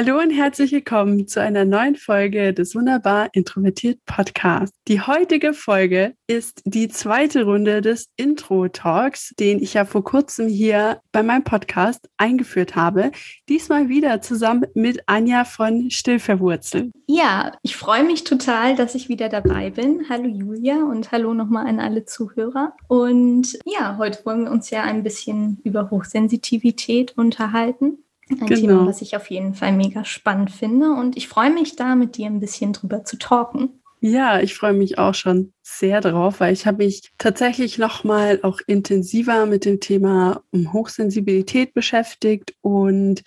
[0.00, 4.78] Hallo und herzlich willkommen zu einer neuen Folge des Wunderbar Introvertiert Podcasts.
[4.86, 11.00] Die heutige Folge ist die zweite Runde des Intro-Talks, den ich ja vor kurzem hier
[11.10, 13.10] bei meinem Podcast eingeführt habe.
[13.48, 16.92] Diesmal wieder zusammen mit Anja von Stillverwurzeln.
[17.08, 20.04] Ja, ich freue mich total, dass ich wieder dabei bin.
[20.08, 22.72] Hallo Julia und hallo nochmal an alle Zuhörer.
[22.86, 28.04] Und ja, heute wollen wir uns ja ein bisschen über Hochsensitivität unterhalten.
[28.30, 28.60] Ein genau.
[28.60, 30.92] Thema, was ich auf jeden Fall mega spannend finde.
[30.92, 33.80] Und ich freue mich da, mit dir ein bisschen drüber zu talken.
[34.00, 38.38] Ja, ich freue mich auch schon sehr drauf, weil ich habe mich tatsächlich noch mal
[38.42, 43.22] auch intensiver mit dem Thema Hochsensibilität beschäftigt und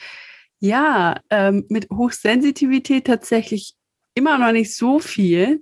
[0.59, 3.73] ja, ähm, mit Hochsensitivität tatsächlich
[4.13, 5.61] immer noch nicht so viel,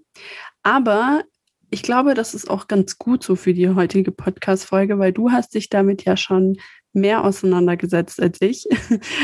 [0.61, 1.23] aber
[1.71, 5.53] ich glaube, das ist auch ganz gut so für die heutige Podcast-Folge, weil du hast
[5.53, 6.57] dich damit ja schon
[6.93, 8.67] mehr auseinandergesetzt als ich.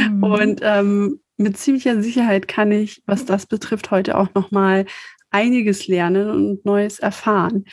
[0.09, 0.23] Mhm.
[0.23, 4.85] Und ähm, mit ziemlicher Sicherheit kann ich, was das betrifft, heute auch noch mal
[5.31, 7.65] einiges lernen und Neues erfahren.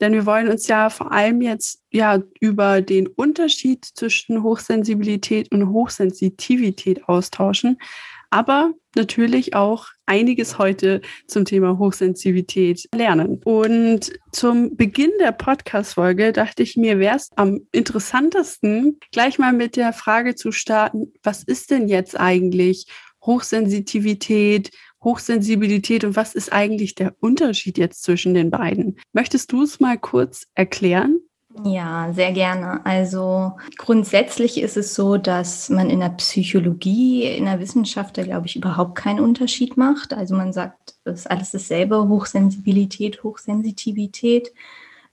[0.00, 5.70] Denn wir wollen uns ja vor allem jetzt ja über den Unterschied zwischen Hochsensibilität und
[5.70, 7.78] Hochsensitivität austauschen
[8.32, 13.40] aber natürlich auch einiges heute zum Thema Hochsensitivität lernen.
[13.44, 19.76] Und zum Beginn der Podcast-Folge dachte ich mir, wäre es am interessantesten, gleich mal mit
[19.76, 22.86] der Frage zu starten, was ist denn jetzt eigentlich
[23.24, 24.70] Hochsensitivität,
[25.02, 28.98] Hochsensibilität und was ist eigentlich der Unterschied jetzt zwischen den beiden?
[29.12, 31.20] Möchtest du es mal kurz erklären?
[31.64, 32.84] Ja, sehr gerne.
[32.84, 38.46] Also grundsätzlich ist es so, dass man in der Psychologie, in der Wissenschaft, da glaube
[38.46, 40.14] ich, überhaupt keinen Unterschied macht.
[40.14, 44.52] Also man sagt, es ist alles dasselbe, Hochsensibilität, Hochsensitivität.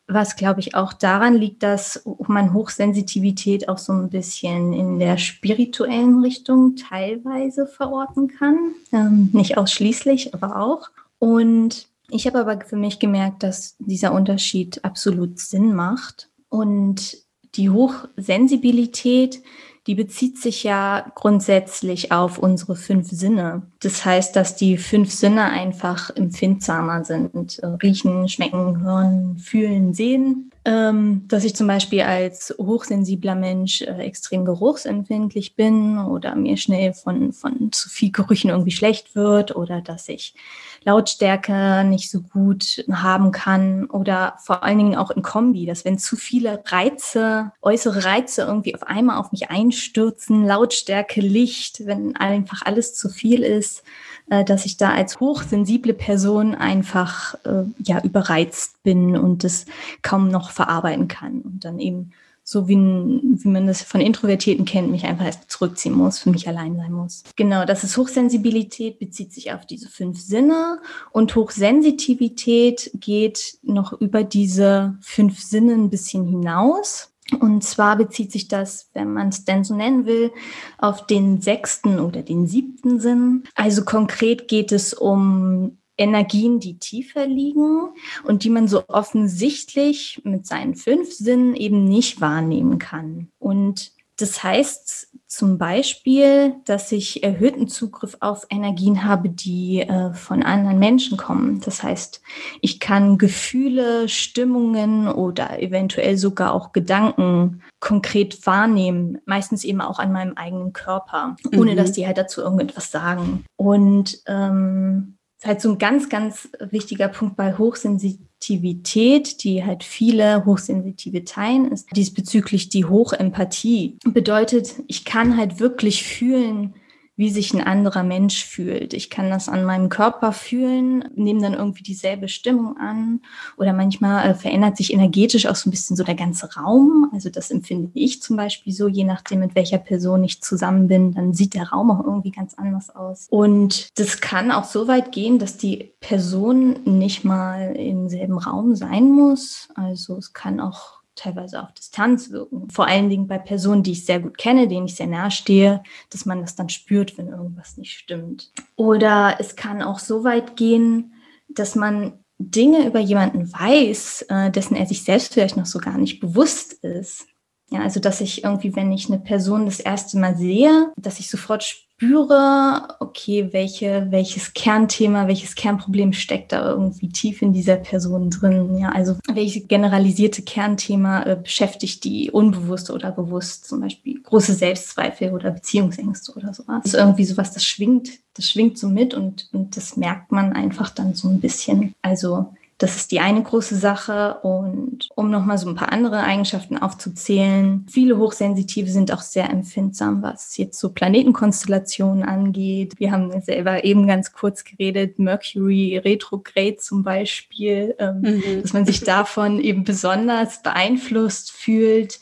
[0.07, 5.17] Was, glaube ich, auch daran liegt, dass man Hochsensitivität auch so ein bisschen in der
[5.17, 8.57] spirituellen Richtung teilweise verorten kann.
[8.91, 10.89] Ähm, nicht ausschließlich, aber auch.
[11.19, 16.29] Und ich habe aber für mich gemerkt, dass dieser Unterschied absolut Sinn macht.
[16.49, 17.17] Und
[17.55, 19.41] die Hochsensibilität,
[19.87, 23.63] die bezieht sich ja grundsätzlich auf unsere fünf Sinne.
[23.79, 27.59] Das heißt, dass die fünf Sinne einfach empfindsamer sind.
[27.81, 30.51] Riechen, schmecken, hören, fühlen, sehen.
[30.65, 36.93] Ähm, dass ich zum Beispiel als hochsensibler Mensch äh, extrem geruchsempfindlich bin oder mir schnell
[36.93, 40.35] von, von zu viel Gerüchen irgendwie schlecht wird oder dass ich
[40.83, 45.97] Lautstärke nicht so gut haben kann oder vor allen Dingen auch in Kombi, dass wenn
[45.97, 52.61] zu viele Reize, äußere Reize irgendwie auf einmal auf mich einstürzen, Lautstärke, Licht, wenn einfach
[52.65, 53.83] alles zu viel ist,
[54.29, 59.65] äh, dass ich da als hochsensible Person einfach äh, ja überreizt bin und das
[60.01, 62.11] kaum noch verarbeiten kann und dann eben
[62.49, 66.47] so wie, wie man das von Introvertierten kennt, mich einfach erst zurückziehen muss, für mich
[66.47, 67.23] allein sein muss.
[67.35, 70.79] Genau, das ist Hochsensibilität, bezieht sich auf diese fünf Sinne
[71.11, 77.13] und Hochsensitivität geht noch über diese fünf Sinne ein bisschen hinaus.
[77.39, 80.31] Und zwar bezieht sich das, wenn man es denn so nennen will,
[80.79, 83.43] auf den sechsten oder den siebten Sinn.
[83.53, 87.89] Also konkret geht es um Energien, die tiefer liegen
[88.23, 93.29] und die man so offensichtlich mit seinen fünf Sinnen eben nicht wahrnehmen kann.
[93.37, 100.43] Und das heißt zum Beispiel, dass ich erhöhten Zugriff auf Energien habe, die äh, von
[100.43, 101.61] anderen Menschen kommen.
[101.61, 102.21] Das heißt,
[102.61, 110.11] ich kann Gefühle, Stimmungen oder eventuell sogar auch Gedanken konkret wahrnehmen, meistens eben auch an
[110.11, 111.77] meinem eigenen Körper, ohne mhm.
[111.77, 113.45] dass die halt dazu irgendetwas sagen.
[113.55, 120.45] Und ähm, ist halt so ein ganz, ganz wichtiger Punkt bei Hochsensitivität, die halt viele
[120.45, 123.97] Hochsensitive teilen, ist diesbezüglich die Hochempathie.
[124.03, 126.73] Bedeutet, ich kann halt wirklich fühlen,
[127.19, 128.93] wie sich ein anderer Mensch fühlt.
[128.93, 133.19] Ich kann das an meinem Körper fühlen, nehme dann irgendwie dieselbe Stimmung an
[133.57, 137.09] oder manchmal äh, verändert sich energetisch auch so ein bisschen so der ganze Raum.
[137.11, 141.13] Also das empfinde ich zum Beispiel so, je nachdem, mit welcher Person ich zusammen bin,
[141.13, 143.27] dann sieht der Raum auch irgendwie ganz anders aus.
[143.29, 148.75] Und das kann auch so weit gehen, dass die Person nicht mal im selben Raum
[148.75, 149.67] sein muss.
[149.75, 152.69] Also es kann auch teilweise auf Distanz wirken.
[152.69, 155.83] Vor allen Dingen bei Personen, die ich sehr gut kenne, denen ich sehr nahe stehe,
[156.09, 158.51] dass man das dann spürt, wenn irgendwas nicht stimmt.
[158.75, 161.13] Oder es kann auch so weit gehen,
[161.49, 165.97] dass man Dinge über jemanden weiß, äh, dessen er sich selbst vielleicht noch so gar
[165.97, 167.27] nicht bewusst ist.
[167.71, 171.29] Ja, also dass ich irgendwie, wenn ich eine Person das erste Mal sehe, dass ich
[171.29, 178.29] sofort spüre, okay, welche, welches Kernthema, welches Kernproblem steckt da irgendwie tief in dieser Person
[178.29, 178.77] drin.
[178.79, 185.31] Ja, also welches generalisierte Kernthema äh, beschäftigt die unbewusst oder bewusst, zum Beispiel große Selbstzweifel
[185.31, 186.81] oder Beziehungsängste oder sowas.
[186.83, 190.53] Das ist irgendwie sowas, das schwingt, das schwingt so mit und, und das merkt man
[190.53, 191.93] einfach dann so ein bisschen.
[192.01, 194.39] Also das ist die eine große Sache.
[194.41, 200.23] Und um nochmal so ein paar andere Eigenschaften aufzuzählen, viele Hochsensitive sind auch sehr empfindsam,
[200.23, 202.93] was jetzt so Planetenkonstellationen angeht.
[202.97, 208.61] Wir haben selber eben ganz kurz geredet, Mercury Retrograde zum Beispiel, ähm, mhm.
[208.61, 212.19] dass man sich davon eben besonders beeinflusst fühlt.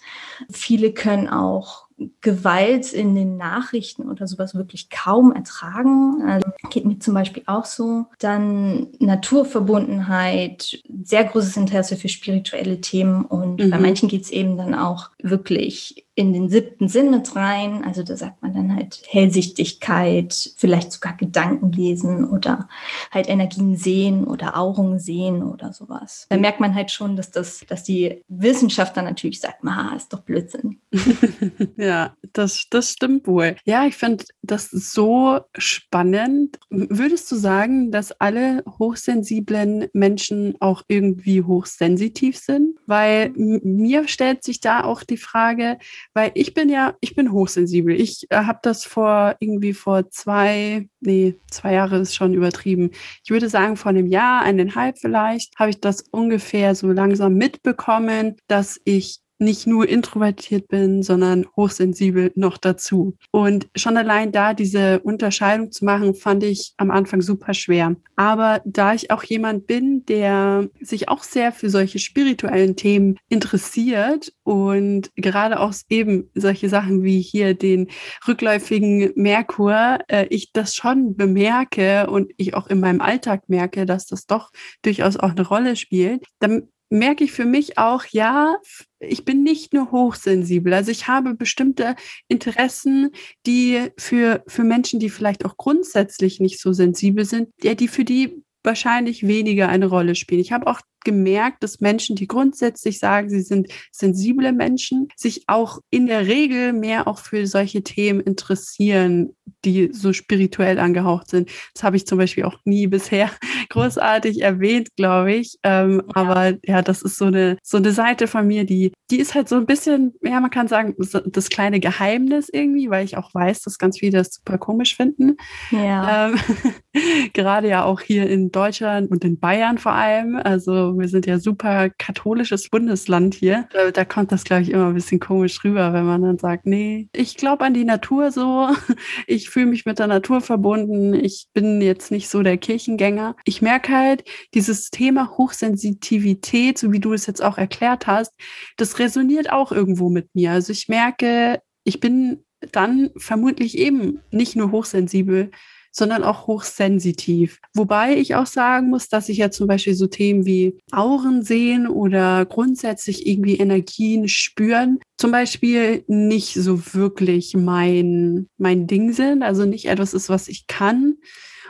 [0.50, 1.87] Viele können auch
[2.22, 6.22] Gewalt in den Nachrichten oder sowas wirklich kaum ertragen.
[6.28, 8.06] Also geht mir zum Beispiel auch so.
[8.20, 13.70] Dann Naturverbundenheit, sehr großes Interesse für spirituelle Themen und mhm.
[13.70, 17.84] bei manchen geht es eben dann auch wirklich in den siebten Sinn mit rein.
[17.84, 22.68] Also da sagt man dann halt Hellsichtigkeit, vielleicht sogar Gedanken lesen oder
[23.12, 26.26] halt Energien sehen oder Auren sehen oder sowas.
[26.30, 30.12] Da merkt man halt schon, dass das, dass die Wissenschaft dann natürlich sagt, ma, ist
[30.12, 30.80] doch Blödsinn.
[31.78, 33.56] ja, das, das stimmt wohl.
[33.66, 36.58] Ja, ich finde das so spannend.
[36.72, 42.80] Würdest du sagen, dass alle hochsensiblen Menschen auch irgendwie hochsensitiv sind?
[42.88, 45.78] Weil mir stellt sich da auch die Frage,
[46.18, 47.94] weil ich bin ja, ich bin hochsensibel.
[47.94, 52.90] Ich äh, habe das vor irgendwie vor zwei, nee, zwei Jahre ist schon übertrieben.
[53.24, 58.36] Ich würde sagen, vor einem Jahr, eineinhalb vielleicht, habe ich das ungefähr so langsam mitbekommen,
[58.48, 63.18] dass ich nicht nur introvertiert bin, sondern hochsensibel noch dazu.
[63.32, 67.96] Und schon allein da diese Unterscheidung zu machen, fand ich am Anfang super schwer.
[68.16, 74.34] Aber da ich auch jemand bin, der sich auch sehr für solche spirituellen Themen interessiert
[74.44, 77.88] und gerade auch eben solche Sachen wie hier den
[78.28, 84.08] rückläufigen Merkur, äh, ich das schon bemerke und ich auch in meinem Alltag merke, dass
[84.08, 84.52] das doch
[84.82, 88.56] durchaus auch eine Rolle spielt, dann merke ich für mich auch, ja,
[89.00, 90.74] ich bin nicht nur hochsensibel.
[90.74, 91.96] Also ich habe bestimmte
[92.28, 93.12] Interessen,
[93.46, 98.06] die für, für Menschen, die vielleicht auch grundsätzlich nicht so sensibel sind, ja, die für
[98.06, 100.42] die wahrscheinlich weniger eine Rolle spielen.
[100.42, 105.80] Ich habe auch gemerkt, dass Menschen, die grundsätzlich sagen, sie sind sensible Menschen, sich auch
[105.90, 109.30] in der Regel mehr auch für solche Themen interessieren,
[109.64, 111.50] die so spirituell angehaucht sind.
[111.74, 113.32] Das habe ich zum Beispiel auch nie bisher
[113.70, 115.58] großartig erwähnt, glaube ich.
[115.64, 116.16] Ähm, ja.
[116.16, 119.48] Aber ja, das ist so eine, so eine Seite von mir, die, die ist halt
[119.48, 120.94] so ein bisschen, ja, man kann sagen,
[121.26, 125.38] das kleine Geheimnis irgendwie, weil ich auch weiß, dass ganz viele das super komisch finden.
[125.72, 126.28] Ja.
[126.30, 126.40] Ähm,
[127.34, 130.36] gerade ja auch hier in Deutschland und in Bayern vor allem.
[130.36, 133.68] Also wir sind ja super katholisches Bundesland hier.
[133.72, 136.66] Da, da kommt das, glaube ich, immer ein bisschen komisch rüber, wenn man dann sagt,
[136.66, 138.70] nee, ich glaube an die Natur so,
[139.28, 143.36] ich fühle mich mit der Natur verbunden, ich bin jetzt nicht so der Kirchengänger.
[143.46, 144.24] Ich merke halt,
[144.54, 148.34] dieses Thema Hochsensitivität, so wie du es jetzt auch erklärt hast,
[148.78, 150.52] das resoniert auch irgendwo mit mir.
[150.52, 155.52] Also ich merke, ich bin dann vermutlich eben nicht nur hochsensibel,
[155.98, 157.60] sondern auch hochsensitiv.
[157.74, 161.88] Wobei ich auch sagen muss, dass ich ja zum Beispiel so Themen wie Auren sehen
[161.88, 169.66] oder grundsätzlich irgendwie Energien spüren, zum Beispiel nicht so wirklich mein, mein Ding sind, also
[169.66, 171.16] nicht etwas ist, was ich kann.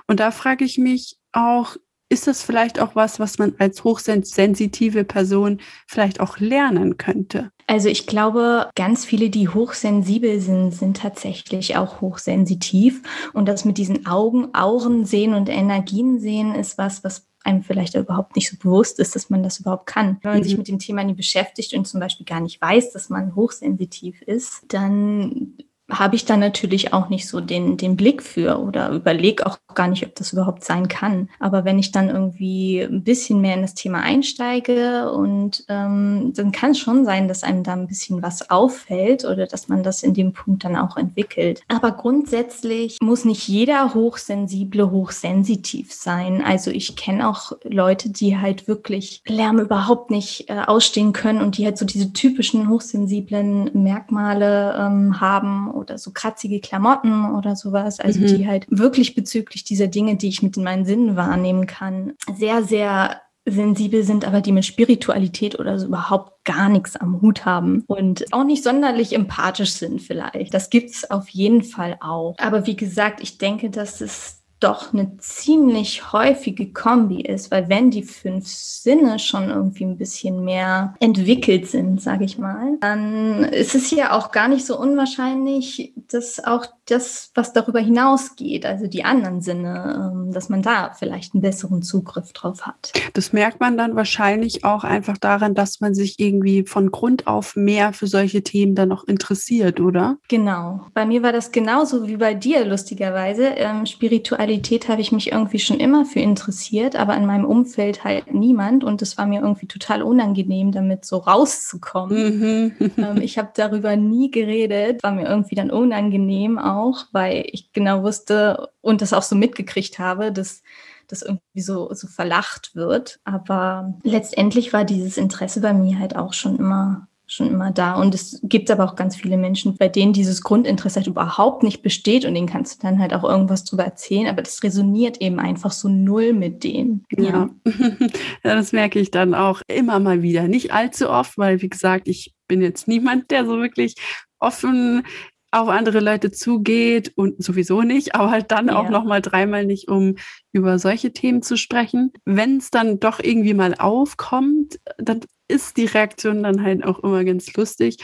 [0.08, 1.78] Und da frage ich mich auch,
[2.10, 7.52] ist das vielleicht auch was, was man als hochsensitive Person vielleicht auch lernen könnte?
[7.68, 13.02] Also ich glaube, ganz viele, die hochsensibel sind, sind tatsächlich auch hochsensitiv.
[13.34, 17.96] Und das mit diesen Augen, Auren sehen und Energien sehen ist was, was einem vielleicht
[17.96, 20.18] überhaupt nicht so bewusst ist, dass man das überhaupt kann.
[20.22, 20.44] Wenn man mhm.
[20.44, 24.22] sich mit dem Thema nie beschäftigt und zum Beispiel gar nicht weiß, dass man hochsensitiv
[24.22, 25.58] ist, dann
[25.90, 29.88] habe ich da natürlich auch nicht so den, den Blick für oder überlege auch gar
[29.88, 31.30] nicht, ob das überhaupt sein kann.
[31.40, 36.52] Aber wenn ich dann irgendwie ein bisschen mehr in das Thema einsteige und ähm, dann
[36.52, 40.04] kann es schon sein, dass einem da ein bisschen was auffällt oder dass man das
[40.04, 41.62] in dem Punkt dann auch entwickelt.
[41.70, 46.44] Aber grundsätzlich muss nicht jeder Hochsensible hochsensitiv sein.
[46.44, 51.58] Also ich kenne auch Leute, die halt wirklich Lärm überhaupt nicht äh, ausstehen können und
[51.58, 58.00] die halt so diese typischen hochsensiblen Merkmale ähm, haben oder so kratzige Klamotten oder sowas.
[58.00, 58.28] Also mhm.
[58.28, 63.22] die halt wirklich bezüglich dieser Dinge, die ich mit meinen Sinnen wahrnehmen kann, sehr, sehr
[63.48, 68.26] sensibel sind, aber die mit Spiritualität oder so überhaupt gar nichts am Hut haben und
[68.34, 70.54] auch nicht sonderlich empathisch sind vielleicht.
[70.54, 72.36] Das gibt's auf jeden Fall auch.
[72.40, 77.92] Aber wie gesagt, ich denke, dass es doch eine ziemlich häufige Kombi ist, weil wenn
[77.92, 83.76] die fünf Sinne schon irgendwie ein bisschen mehr entwickelt sind, sage ich mal, dann ist
[83.76, 89.04] es ja auch gar nicht so unwahrscheinlich, dass auch das, was darüber hinausgeht, also die
[89.04, 92.94] anderen Sinne, ähm, dass man da vielleicht einen besseren Zugriff drauf hat.
[93.14, 97.56] Das merkt man dann wahrscheinlich auch einfach daran, dass man sich irgendwie von Grund auf
[97.56, 100.18] mehr für solche Themen dann noch interessiert, oder?
[100.30, 100.82] Genau.
[100.94, 103.48] Bei mir war das genauso wie bei dir, lustigerweise.
[103.48, 104.47] Ähm, Spiritualität
[104.90, 109.02] habe ich mich irgendwie schon immer für interessiert, aber in meinem Umfeld halt niemand und
[109.02, 112.40] es war mir irgendwie total unangenehm, damit so rauszukommen.
[112.40, 112.92] Mhm.
[112.98, 117.72] ähm, ich habe darüber nie geredet, war mir irgendwie dann unangenehm auch auch, weil ich
[117.74, 120.62] genau wusste und das auch so mitgekriegt habe, dass
[121.08, 123.20] das irgendwie so, so verlacht wird.
[123.24, 127.96] Aber letztendlich war dieses Interesse bei mir halt auch schon immer schon immer da.
[127.96, 131.82] Und es gibt aber auch ganz viele Menschen, bei denen dieses Grundinteresse halt überhaupt nicht
[131.82, 135.40] besteht und denen kannst du dann halt auch irgendwas drüber erzählen, aber das resoniert eben
[135.40, 137.06] einfach so null mit denen.
[137.12, 137.24] Ja.
[137.24, 137.50] ja,
[138.44, 140.48] ja das merke ich dann auch immer mal wieder.
[140.48, 143.96] Nicht allzu oft, weil wie gesagt, ich bin jetzt niemand, der so wirklich
[144.40, 145.04] offen
[145.52, 148.76] auf andere Leute zugeht und sowieso nicht, aber halt dann ja.
[148.76, 150.16] auch noch mal dreimal nicht, um
[150.52, 152.12] über solche Themen zu sprechen.
[152.26, 157.24] Wenn es dann doch irgendwie mal aufkommt, dann ist die Reaktion dann halt auch immer
[157.24, 157.98] ganz lustig.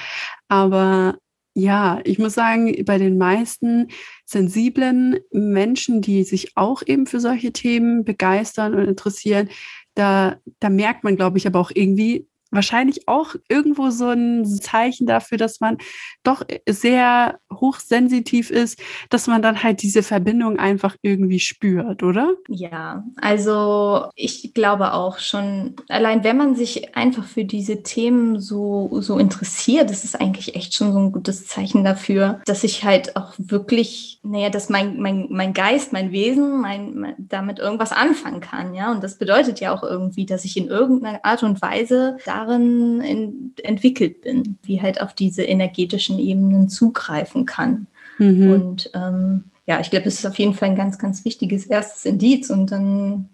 [0.48, 1.18] Aber
[1.56, 3.90] ja, ich muss sagen, bei den meisten
[4.26, 9.50] sensiblen Menschen, die sich auch eben für solche Themen begeistern und interessieren,
[9.94, 15.07] da, da merkt man, glaube ich, aber auch irgendwie, wahrscheinlich auch irgendwo so ein Zeichen
[15.07, 15.77] dafür, dass man
[16.24, 18.79] doch sehr hochsensitiv ist,
[19.10, 22.33] dass man dann halt diese Verbindung einfach irgendwie spürt, oder?
[22.48, 28.89] Ja, also ich glaube auch schon, allein wenn man sich einfach für diese Themen so,
[29.01, 33.15] so interessiert, das ist eigentlich echt schon so ein gutes Zeichen dafür, dass ich halt
[33.15, 38.74] auch wirklich, naja, dass mein, mein, mein Geist, mein Wesen, mein, damit irgendwas anfangen kann,
[38.74, 38.91] ja.
[38.91, 43.02] Und das bedeutet ja auch irgendwie, dass ich in irgendeiner Art und Weise da darin
[43.02, 47.88] in, entwickelt bin, wie halt auf diese energetischen Ebenen zugreifen kann.
[48.18, 48.52] Mhm.
[48.52, 52.06] Und ähm, ja, ich glaube, das ist auf jeden Fall ein ganz, ganz wichtiges erstes
[52.06, 52.50] Indiz.
[52.50, 53.30] Und dann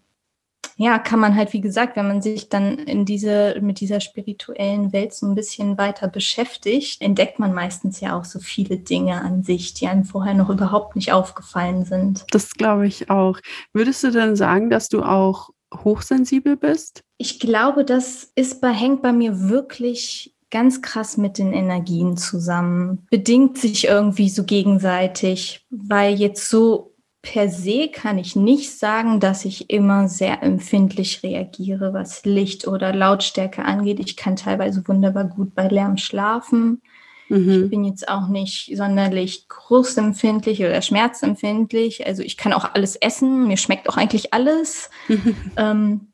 [0.82, 4.94] ja, kann man halt, wie gesagt, wenn man sich dann in diese, mit dieser spirituellen
[4.94, 9.44] Welt so ein bisschen weiter beschäftigt, entdeckt man meistens ja auch so viele Dinge an
[9.44, 12.25] sich, die einem vorher noch überhaupt nicht aufgefallen sind.
[12.32, 13.39] Das glaube ich auch.
[13.74, 17.03] Würdest du denn sagen, dass du auch hochsensibel bist?
[17.17, 23.05] Ich glaube, das ist bei, hängt bei mir wirklich ganz krass mit den Energien zusammen.
[23.09, 29.45] Bedingt sich irgendwie so gegenseitig, weil jetzt so per se kann ich nicht sagen, dass
[29.45, 33.99] ich immer sehr empfindlich reagiere, was Licht oder Lautstärke angeht.
[33.99, 36.81] Ich kann teilweise wunderbar gut bei Lärm schlafen.
[37.29, 37.63] Mhm.
[37.63, 42.05] Ich bin jetzt auch nicht sonderlich geruchsempfindlich oder schmerzempfindlich.
[42.05, 43.48] Also ich kann auch alles essen.
[43.48, 44.89] Mir schmeckt auch eigentlich alles.
[45.57, 46.07] ähm,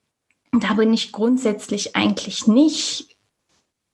[0.51, 3.15] da bin ich grundsätzlich eigentlich nicht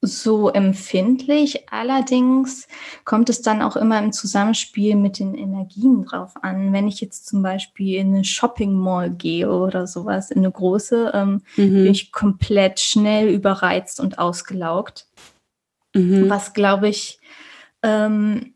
[0.01, 1.71] so empfindlich.
[1.71, 2.67] Allerdings
[3.05, 6.73] kommt es dann auch immer im Zusammenspiel mit den Energien drauf an.
[6.73, 11.11] Wenn ich jetzt zum Beispiel in eine Shopping Mall gehe oder sowas, in eine große,
[11.13, 11.83] ähm, mhm.
[11.83, 15.05] bin ich komplett schnell überreizt und ausgelaugt.
[15.93, 16.29] Mhm.
[16.29, 17.19] Was, glaube ich,
[17.83, 18.53] ähm,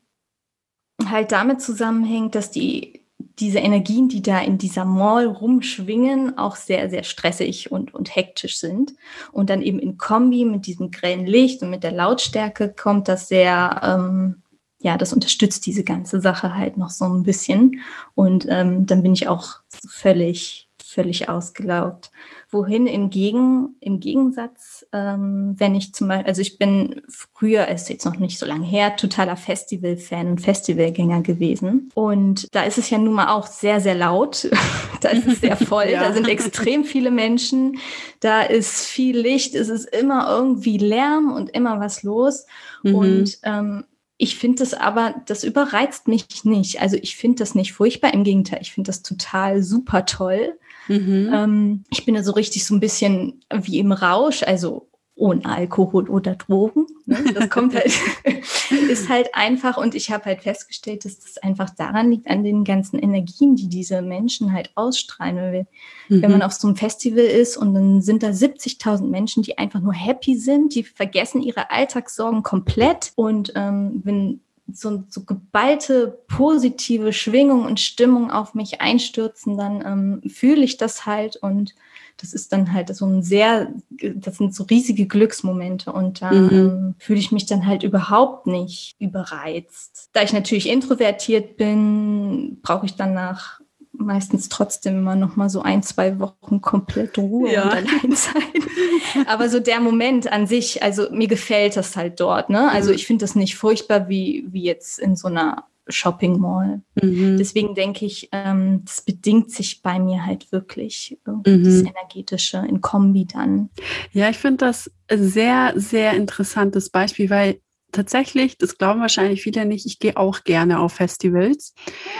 [1.09, 3.05] halt damit zusammenhängt, dass die
[3.39, 8.57] diese Energien, die da in dieser Mall rumschwingen, auch sehr, sehr stressig und, und hektisch
[8.59, 8.93] sind.
[9.31, 13.27] Und dann eben in Kombi mit diesem grellen Licht und mit der Lautstärke kommt das
[13.27, 14.41] sehr, ähm,
[14.79, 17.81] ja, das unterstützt diese ganze Sache halt noch so ein bisschen.
[18.13, 20.64] Und ähm, dann bin ich auch völlig,
[20.95, 22.09] völlig ausgelaugt.
[22.49, 27.89] Wohin im, Gegen, im Gegensatz, ähm, wenn ich zum Beispiel, also ich bin früher, ist
[27.89, 31.91] jetzt noch nicht so lange her, totaler Festival-Fan und Festivalgänger gewesen.
[31.95, 34.49] Und da ist es ja nun mal auch sehr, sehr laut.
[35.01, 35.89] da ist es sehr voll.
[35.89, 36.01] ja.
[36.01, 37.77] Da sind extrem viele Menschen.
[38.21, 39.53] Da ist viel Licht.
[39.53, 42.45] Es ist immer irgendwie Lärm und immer was los.
[42.83, 42.95] Mhm.
[42.95, 43.83] Und ähm,
[44.17, 46.81] ich finde das aber, das überreizt mich nicht.
[46.81, 48.13] Also ich finde das nicht furchtbar.
[48.13, 50.57] Im Gegenteil, ich finde das total super toll.
[50.87, 51.31] Mhm.
[51.33, 56.09] Ähm, ich bin da so richtig so ein bisschen wie im Rausch, also ohne Alkohol
[56.09, 56.87] oder Drogen.
[57.05, 57.17] Ne?
[57.33, 57.91] Das kommt halt,
[58.89, 62.65] ist halt einfach und ich habe halt festgestellt, dass das einfach daran liegt, an den
[62.65, 65.37] ganzen Energien, die diese Menschen halt ausstrahlen.
[65.37, 65.67] Weil
[66.09, 66.21] mhm.
[66.21, 69.79] Wenn man auf so einem Festival ist und dann sind da 70.000 Menschen, die einfach
[69.79, 77.13] nur happy sind, die vergessen ihre Alltagssorgen komplett und ähm, wenn so, so geballte positive
[77.13, 81.75] Schwingung und Stimmung auf mich einstürzen, dann ähm, fühle ich das halt und
[82.17, 86.49] das ist dann halt so ein sehr, das sind so riesige Glücksmomente und da mhm.
[86.51, 90.09] ähm, fühle ich mich dann halt überhaupt nicht überreizt.
[90.13, 93.59] Da ich natürlich introvertiert bin, brauche ich dann nach
[93.97, 97.63] meistens trotzdem immer noch mal so ein, zwei Wochen komplett Ruhe ja.
[97.63, 98.43] und Alleinsein.
[99.27, 102.49] Aber so der Moment an sich, also mir gefällt das halt dort.
[102.49, 102.69] Ne?
[102.71, 102.95] Also mhm.
[102.95, 106.81] ich finde das nicht furchtbar wie, wie jetzt in so einer Shopping Mall.
[107.01, 107.37] Mhm.
[107.37, 111.63] Deswegen denke ich, ähm, das bedingt sich bei mir halt wirklich mhm.
[111.63, 113.69] das Energetische in Kombi dann.
[114.11, 117.59] Ja, ich finde das sehr, sehr interessantes Beispiel, weil
[117.95, 121.73] tatsächlich, das glauben wahrscheinlich viele nicht, ich gehe auch gerne auf Festivals.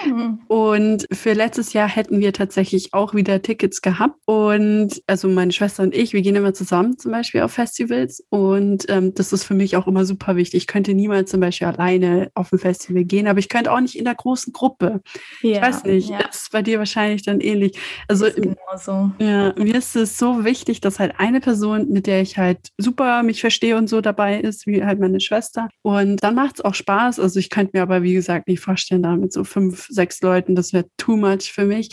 [0.05, 0.39] Mhm.
[0.47, 4.15] Und für letztes Jahr hätten wir tatsächlich auch wieder Tickets gehabt.
[4.25, 8.23] Und also meine Schwester und ich, wir gehen immer zusammen zum Beispiel auf Festivals.
[8.29, 10.63] Und ähm, das ist für mich auch immer super wichtig.
[10.63, 13.97] Ich könnte niemals zum Beispiel alleine auf ein Festival gehen, aber ich könnte auch nicht
[13.97, 15.01] in der großen Gruppe.
[15.41, 16.19] Ja, ich weiß nicht, ja.
[16.19, 17.77] ist bei dir wahrscheinlich dann ähnlich.
[18.07, 19.11] Also genau so.
[19.19, 23.23] ja, mir ist es so wichtig, dass halt eine Person, mit der ich halt super
[23.23, 26.73] mich verstehe und so dabei ist, wie halt meine Schwester und dann macht es auch
[26.73, 27.19] Spaß.
[27.19, 30.55] Also ich könnte mir aber, wie gesagt, nicht vorstellen, da mit so fünf, sechs Leuten,
[30.55, 31.89] das wäre too much für mich.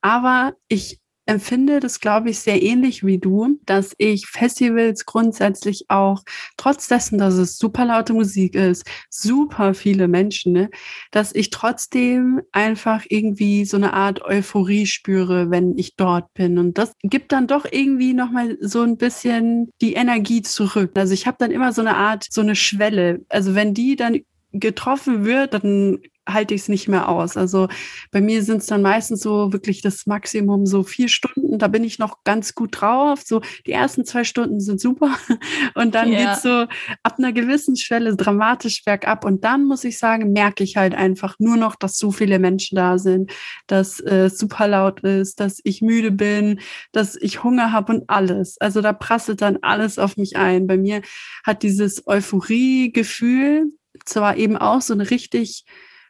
[0.00, 6.22] Aber ich empfinde das, glaube ich, sehr ähnlich wie du, dass ich Festivals grundsätzlich auch,
[6.56, 10.70] trotz dessen, dass es super laute Musik ist, super viele Menschen, ne,
[11.10, 16.58] dass ich trotzdem einfach irgendwie so eine Art Euphorie spüre, wenn ich dort bin.
[16.58, 20.92] Und das gibt dann doch irgendwie nochmal so ein bisschen die Energie zurück.
[20.96, 23.24] Also ich habe dann immer so eine Art, so eine Schwelle.
[23.28, 24.20] Also wenn die dann
[24.52, 27.36] getroffen wird, dann halte ich es nicht mehr aus.
[27.36, 27.68] Also
[28.10, 31.58] bei mir sind es dann meistens so wirklich das Maximum so vier Stunden.
[31.58, 33.22] Da bin ich noch ganz gut drauf.
[33.24, 35.16] So die ersten zwei Stunden sind super
[35.74, 36.32] und dann ja.
[36.32, 36.66] es so
[37.02, 39.24] ab einer gewissen Schwelle dramatisch bergab.
[39.24, 42.76] Und dann muss ich sagen, merke ich halt einfach nur noch, dass so viele Menschen
[42.76, 43.30] da sind,
[43.66, 46.60] dass äh, super laut ist, dass ich müde bin,
[46.92, 48.58] dass ich Hunger habe und alles.
[48.60, 50.66] Also da prasselt dann alles auf mich ein.
[50.66, 51.02] Bei mir
[51.44, 53.72] hat dieses Euphorie-Gefühl
[54.04, 55.64] zwar eben auch so eine richtig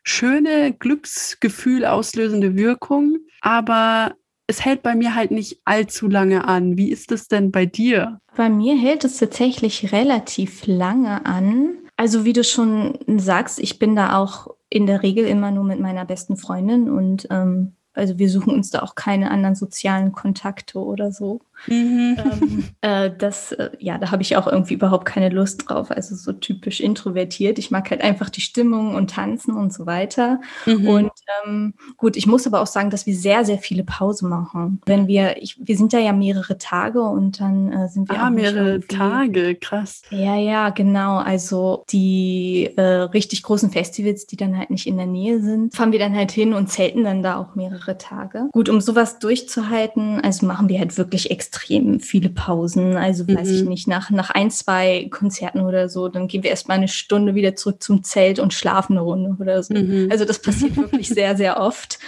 [0.05, 4.15] schöne Glücksgefühl auslösende Wirkung, aber
[4.47, 6.77] es hält bei mir halt nicht allzu lange an.
[6.77, 8.21] Wie ist es denn bei dir?
[8.37, 11.79] Bei mir hält es tatsächlich relativ lange an.
[11.97, 15.81] Also wie du schon sagst, ich bin da auch in der Regel immer nur mit
[15.81, 20.81] meiner besten Freundin und ähm, also wir suchen uns da auch keine anderen sozialen Kontakte
[20.81, 21.41] oder so.
[21.67, 22.17] Mhm.
[22.19, 25.91] Ähm, äh, das, äh, ja, da habe ich auch irgendwie überhaupt keine Lust drauf.
[25.91, 27.59] Also so typisch introvertiert.
[27.59, 30.41] Ich mag halt einfach die Stimmung und tanzen und so weiter.
[30.67, 30.89] Mhm.
[30.89, 31.13] Und
[31.45, 34.81] ähm, gut, ich muss aber auch sagen, dass wir sehr, sehr viele Pause machen.
[34.87, 38.21] Wenn wir, ich, wir sind da ja mehrere Tage und dann äh, sind wir.
[38.21, 40.03] Ah, mehrere Tage, krass.
[40.11, 41.17] Ja, ja, genau.
[41.17, 45.93] Also die äh, richtig großen Festivals, die dann halt nicht in der Nähe sind, fahren
[45.93, 48.49] wir dann halt hin und zelten dann da auch mehrere Tage.
[48.53, 52.97] Gut, um sowas durchzuhalten, also machen wir halt wirklich extrem extrem viele Pausen.
[52.97, 53.55] Also weiß mhm.
[53.55, 57.35] ich nicht, nach, nach ein, zwei Konzerten oder so, dann gehen wir erstmal eine Stunde
[57.35, 59.75] wieder zurück zum Zelt und schlafen eine Runde oder so.
[59.75, 60.09] Mhm.
[60.11, 61.99] Also das passiert wirklich sehr, sehr oft.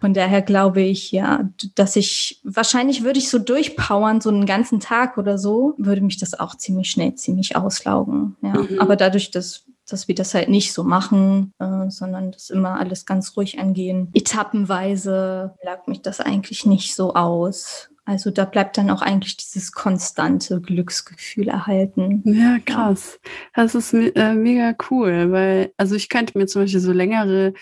[0.00, 4.80] Von daher glaube ich, ja, dass ich, wahrscheinlich würde ich so durchpowern, so einen ganzen
[4.80, 8.36] Tag oder so, würde mich das auch ziemlich schnell, ziemlich auslaugen.
[8.42, 8.58] Ja.
[8.58, 8.80] Mhm.
[8.80, 13.06] Aber dadurch, dass dass wir das halt nicht so machen, äh, sondern das immer alles
[13.06, 14.10] ganz ruhig angehen.
[14.14, 17.88] Etappenweise lag mich das eigentlich nicht so aus.
[18.06, 22.22] Also da bleibt dann auch eigentlich dieses konstante Glücksgefühl erhalten.
[22.24, 23.18] Ja, krass.
[23.52, 27.52] Das ist äh, mega cool, weil, also ich könnte mir zum Beispiel so längere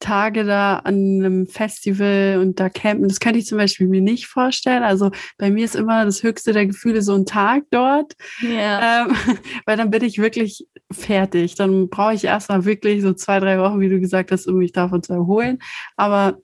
[0.00, 4.26] Tage da an einem Festival und da campen, das könnte ich zum Beispiel mir nicht
[4.26, 4.82] vorstellen.
[4.82, 8.12] Also bei mir ist immer das höchste der Gefühle so ein Tag dort,
[8.42, 9.06] ja.
[9.06, 9.16] ähm,
[9.64, 11.54] weil dann bin ich wirklich fertig.
[11.54, 14.72] Dann brauche ich erstmal wirklich so zwei, drei Wochen, wie du gesagt hast, um mich
[14.72, 15.60] davon zu erholen.
[15.96, 16.36] Aber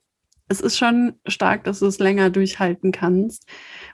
[0.51, 3.47] es ist schon stark, dass du es länger durchhalten kannst.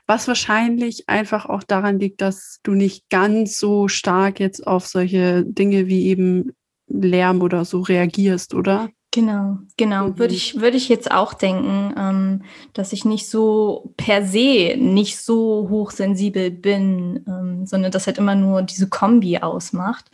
[0.07, 5.45] Was wahrscheinlich einfach auch daran liegt, dass du nicht ganz so stark jetzt auf solche
[5.45, 6.53] Dinge wie eben
[6.87, 8.89] Lärm oder so reagierst, oder?
[9.11, 10.07] Genau, genau.
[10.07, 10.19] Mhm.
[10.19, 12.41] Würde ich, würde ich jetzt auch denken, ähm,
[12.73, 18.35] dass ich nicht so per se nicht so hochsensibel bin, ähm, sondern dass halt immer
[18.35, 20.09] nur diese Kombi ausmacht.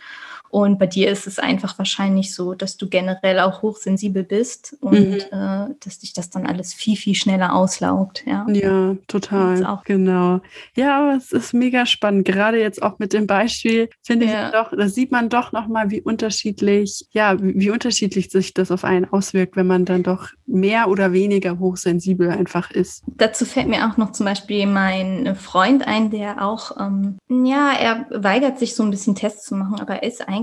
[0.53, 4.93] Und bei dir ist es einfach wahrscheinlich so, dass du generell auch hochsensibel bist und
[4.93, 5.15] mhm.
[5.31, 8.23] äh, dass dich das dann alles viel, viel schneller auslaugt.
[8.27, 9.65] Ja, ja total.
[9.65, 9.83] Auch.
[9.83, 10.41] Genau.
[10.75, 12.25] Ja, aber es ist mega spannend.
[12.25, 14.45] Gerade jetzt auch mit dem Beispiel, finde ja.
[14.45, 18.69] ich doch, da sieht man doch nochmal, wie unterschiedlich, ja, wie, wie unterschiedlich sich das
[18.69, 23.01] auf einen auswirkt, wenn man dann doch mehr oder weniger hochsensibel einfach ist.
[23.07, 28.05] Dazu fällt mir auch noch zum Beispiel mein Freund ein, der auch, ähm, ja, er
[28.11, 30.42] weigert sich so ein bisschen Tests zu machen, aber er ist eigentlich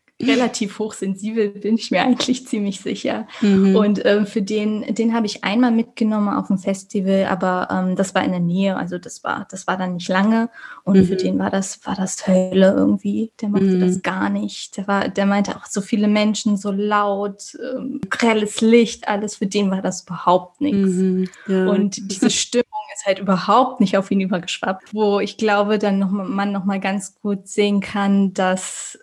[0.27, 3.27] relativ hochsensibel, bin ich mir eigentlich ziemlich sicher.
[3.41, 3.75] Mhm.
[3.75, 8.15] Und ähm, für den, den habe ich einmal mitgenommen auf dem Festival, aber ähm, das
[8.15, 10.49] war in der Nähe, also das war, das war dann nicht lange.
[10.83, 11.05] Und mhm.
[11.05, 13.31] für den war das, war das Hölle irgendwie.
[13.41, 13.81] Der mochte mhm.
[13.81, 14.77] das gar nicht.
[14.77, 19.35] Der war, der meinte auch so viele Menschen, so laut, ähm, grelles Licht, alles.
[19.35, 20.89] Für den war das überhaupt nichts.
[20.89, 21.29] Mhm.
[21.47, 21.67] Ja.
[21.67, 26.11] Und diese Stimmung ist halt überhaupt nicht auf ihn übergeschwappt, wo ich glaube, dann noch,
[26.11, 28.99] man noch mal ganz gut sehen kann, dass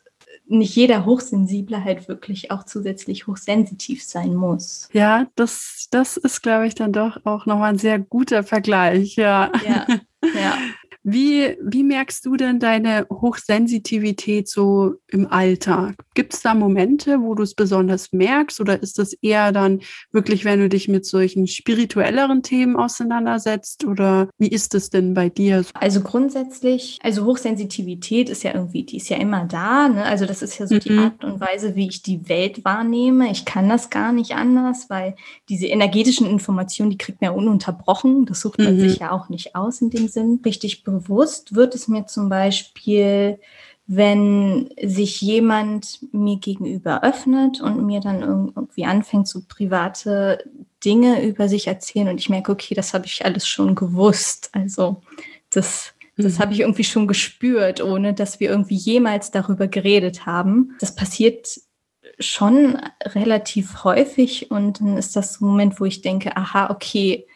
[0.48, 4.88] nicht jeder Hochsensible halt wirklich auch zusätzlich hochsensitiv sein muss.
[4.92, 9.52] Ja, das, das ist, glaube ich, dann doch auch nochmal ein sehr guter Vergleich, ja.
[9.64, 9.86] Ja,
[10.34, 10.58] ja.
[11.04, 15.94] Wie, wie merkst du denn deine Hochsensitivität so im Alltag?
[16.18, 20.44] Gibt es da Momente, wo du es besonders merkst oder ist das eher dann wirklich,
[20.44, 25.64] wenn du dich mit solchen spirituelleren Themen auseinandersetzt oder wie ist es denn bei dir?
[25.74, 29.88] Also grundsätzlich, also Hochsensitivität ist ja irgendwie, die ist ja immer da.
[29.88, 30.02] Ne?
[30.02, 30.80] Also das ist ja so mhm.
[30.80, 33.30] die Art und Weise, wie ich die Welt wahrnehme.
[33.30, 35.14] Ich kann das gar nicht anders, weil
[35.48, 38.26] diese energetischen Informationen, die kriegt man ja ununterbrochen.
[38.26, 38.80] Das sucht man mhm.
[38.80, 40.40] sich ja auch nicht aus in dem Sinn.
[40.44, 43.38] Richtig bewusst bewusst wird es mir zum Beispiel,
[43.90, 50.44] wenn sich jemand mir gegenüber öffnet und mir dann irgendwie anfängt, so private
[50.84, 54.50] Dinge über sich erzählen und ich merke, okay, das habe ich alles schon gewusst.
[54.52, 55.00] Also
[55.48, 56.38] das, das mhm.
[56.38, 60.76] habe ich irgendwie schon gespürt, ohne dass wir irgendwie jemals darüber geredet haben.
[60.80, 61.58] Das passiert
[62.20, 67.26] schon relativ häufig und dann ist das so ein Moment, wo ich denke, aha, okay,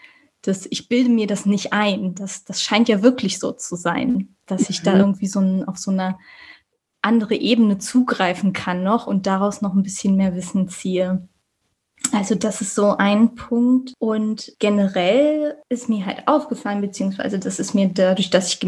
[0.42, 2.14] das, ich bilde mir das nicht ein.
[2.14, 5.00] Das, das scheint ja wirklich so zu sein, dass ich da mhm.
[5.00, 6.18] irgendwie so ein, auf so eine
[7.00, 11.28] andere Ebene zugreifen kann noch und daraus noch ein bisschen mehr Wissen ziehe.
[12.10, 13.94] Also das ist so ein Punkt.
[13.98, 18.60] Und generell ist mir halt aufgefallen, beziehungsweise das ist mir dadurch, dass ich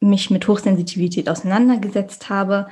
[0.00, 2.68] mich mit Hochsensitivität auseinandergesetzt habe,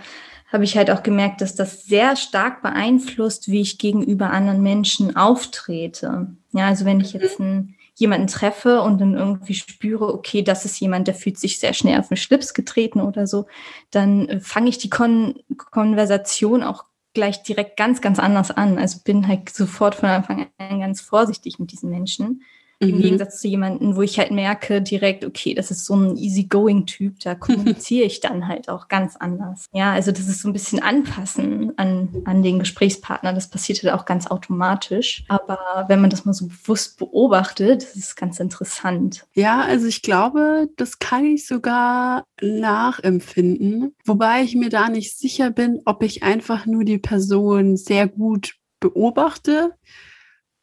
[0.53, 5.17] habe ich halt auch gemerkt, dass das sehr stark beeinflusst, wie ich gegenüber anderen Menschen
[5.17, 6.27] auftrete.
[6.53, 7.47] Ja, also wenn ich jetzt mhm.
[7.47, 11.75] ein jemanden treffe und dann irgendwie spüre, okay, das ist jemand, der fühlt sich sehr
[11.75, 13.47] schnell auf den Schlips getreten oder so,
[13.91, 18.79] dann äh, fange ich die Kon Konversation auch gleich direkt ganz, ganz anders an.
[18.79, 22.43] Also bin halt sofort von Anfang an ganz vorsichtig mit diesen Menschen.
[22.83, 23.03] Im mhm.
[23.03, 27.35] Gegensatz zu jemandem, wo ich halt merke direkt, okay, das ist so ein easygoing-Typ, da
[27.35, 29.67] kommuniziere ich dann halt auch ganz anders.
[29.73, 33.35] Ja, also das ist so ein bisschen anpassen an, an den Gesprächspartner.
[33.35, 35.25] Das passiert halt auch ganz automatisch.
[35.29, 39.27] Aber wenn man das mal so bewusst beobachtet, das ist ganz interessant.
[39.35, 43.95] Ja, also ich glaube, das kann ich sogar nachempfinden.
[44.07, 48.55] Wobei ich mir da nicht sicher bin, ob ich einfach nur die Person sehr gut
[48.81, 49.75] beobachte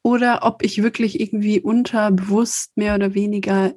[0.07, 3.73] oder ob ich wirklich irgendwie unterbewusst mehr oder weniger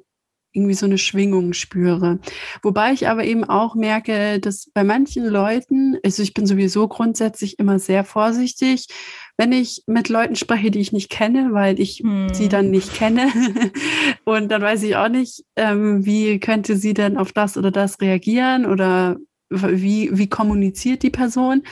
[0.53, 2.19] irgendwie so eine Schwingung spüre.
[2.63, 7.59] Wobei ich aber eben auch merke, dass bei manchen Leuten, also ich bin sowieso grundsätzlich
[7.59, 8.87] immer sehr vorsichtig,
[9.35, 12.33] wenn ich mit Leuten spreche, die ich nicht kenne, weil ich hm.
[12.33, 13.27] sie dann nicht kenne.
[14.23, 17.99] Und dann weiß ich auch nicht, ähm, wie könnte sie denn auf das oder das
[17.99, 19.17] reagieren oder
[19.51, 21.63] wie, wie kommuniziert die Person.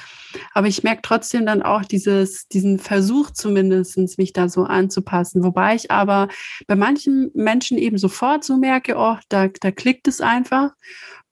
[0.53, 5.43] Aber ich merke trotzdem dann auch dieses, diesen Versuch zumindest, mich da so anzupassen.
[5.43, 6.27] Wobei ich aber
[6.67, 10.71] bei manchen Menschen eben sofort so merke, oh, da, da klickt es einfach.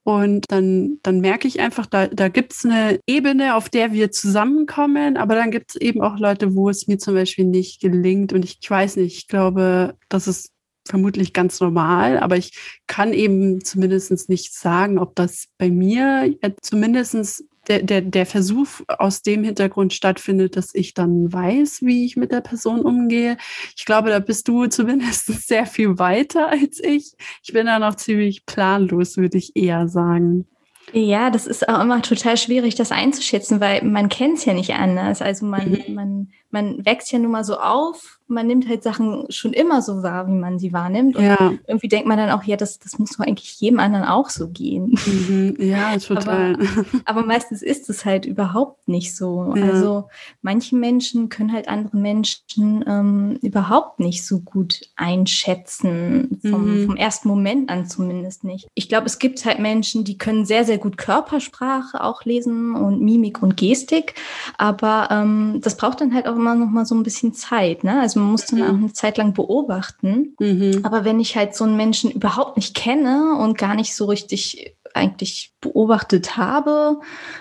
[0.08, 4.10] Und dann, dann merke ich einfach, da, da gibt es eine Ebene, auf der wir
[4.10, 8.32] zusammenkommen, aber dann gibt es eben auch Leute, wo es mir zum Beispiel nicht gelingt.
[8.32, 10.50] Und ich, ich weiß nicht, ich glaube, das ist
[10.88, 17.44] vermutlich ganz normal, aber ich kann eben zumindest nicht sagen, ob das bei mir zumindest
[17.68, 22.32] der, der, der Versuch aus dem Hintergrund stattfindet, dass ich dann weiß, wie ich mit
[22.32, 23.36] der Person umgehe.
[23.76, 27.12] Ich glaube, da bist du zumindest sehr viel weiter als ich.
[27.42, 30.46] Ich bin da noch ziemlich planlos, würde ich eher sagen.
[30.92, 34.74] Ja, das ist auch immer total schwierig, das einzuschätzen, weil man kennt es ja nicht
[34.74, 35.22] anders.
[35.22, 35.94] Also man, mhm.
[35.94, 40.02] man, man wächst ja nun mal so auf man nimmt halt Sachen schon immer so
[40.02, 41.16] wahr, wie man sie wahrnimmt.
[41.16, 41.54] Und ja.
[41.66, 44.48] irgendwie denkt man dann auch, ja, das, das muss doch eigentlich jedem anderen auch so
[44.48, 44.98] gehen.
[45.06, 45.56] Mhm.
[45.58, 46.54] Ja, total.
[46.54, 46.64] Aber,
[47.06, 49.54] aber, meistens ist es halt überhaupt nicht so.
[49.56, 49.64] Ja.
[49.64, 50.08] Also
[50.42, 56.86] manche Menschen können halt andere Menschen ähm, überhaupt nicht so gut einschätzen, vom, mhm.
[56.86, 58.68] vom ersten Moment an zumindest nicht.
[58.74, 63.00] Ich glaube, es gibt halt Menschen, die können sehr, sehr gut Körpersprache auch lesen und
[63.00, 64.14] Mimik und Gestik,
[64.56, 67.84] aber ähm, das braucht dann halt auch immer noch mal so ein bisschen Zeit.
[67.84, 68.00] Ne?
[68.00, 68.84] Also man muss dann auch mhm.
[68.84, 70.34] eine Zeit lang beobachten.
[70.38, 70.80] Mhm.
[70.82, 74.76] Aber wenn ich halt so einen Menschen überhaupt nicht kenne und gar nicht so richtig
[74.98, 77.00] eigentlich beobachtet habe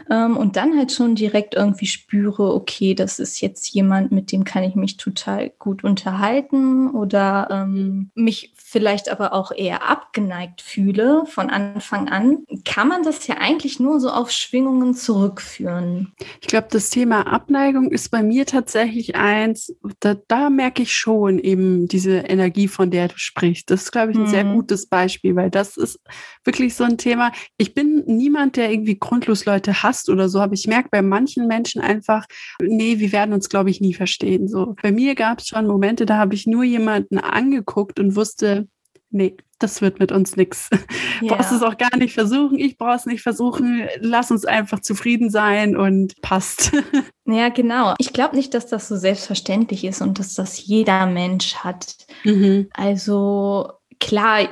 [0.10, 4.44] ähm, und dann halt schon direkt irgendwie spüre, okay, das ist jetzt jemand, mit dem
[4.44, 11.24] kann ich mich total gut unterhalten oder ähm, mich vielleicht aber auch eher abgeneigt fühle
[11.26, 16.14] von Anfang an, kann man das ja eigentlich nur so auf Schwingungen zurückführen.
[16.42, 21.40] Ich glaube, das Thema Abneigung ist bei mir tatsächlich eins, da, da merke ich schon
[21.40, 23.72] eben diese Energie, von der du sprichst.
[23.72, 24.28] Das ist, glaube ich, ein mhm.
[24.28, 26.00] sehr gutes Beispiel, weil das ist
[26.44, 27.32] wirklich so ein Thema.
[27.58, 31.48] Ich bin niemand, der irgendwie grundlos Leute hasst oder so, aber ich merke bei manchen
[31.48, 32.26] Menschen einfach,
[32.62, 34.48] nee, wir werden uns, glaube ich, nie verstehen.
[34.48, 38.68] So, bei mir gab es schon Momente, da habe ich nur jemanden angeguckt und wusste,
[39.10, 40.70] nee, das wird mit uns nichts.
[41.20, 41.34] Ja.
[41.34, 45.32] Brauchst es auch gar nicht versuchen, ich brauche es nicht versuchen, lass uns einfach zufrieden
[45.32, 46.72] sein und passt.
[47.30, 47.94] Ja, genau.
[47.98, 51.96] Ich glaube nicht, dass das so selbstverständlich ist und dass das jeder Mensch hat.
[52.24, 52.70] Mhm.
[52.72, 54.48] Also klar,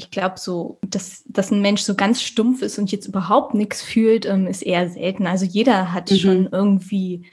[0.00, 3.82] ich glaube so, dass, dass ein Mensch so ganz stumpf ist und jetzt überhaupt nichts
[3.82, 5.26] fühlt, ähm, ist eher selten.
[5.26, 6.16] Also jeder hat mhm.
[6.16, 7.26] schon irgendwie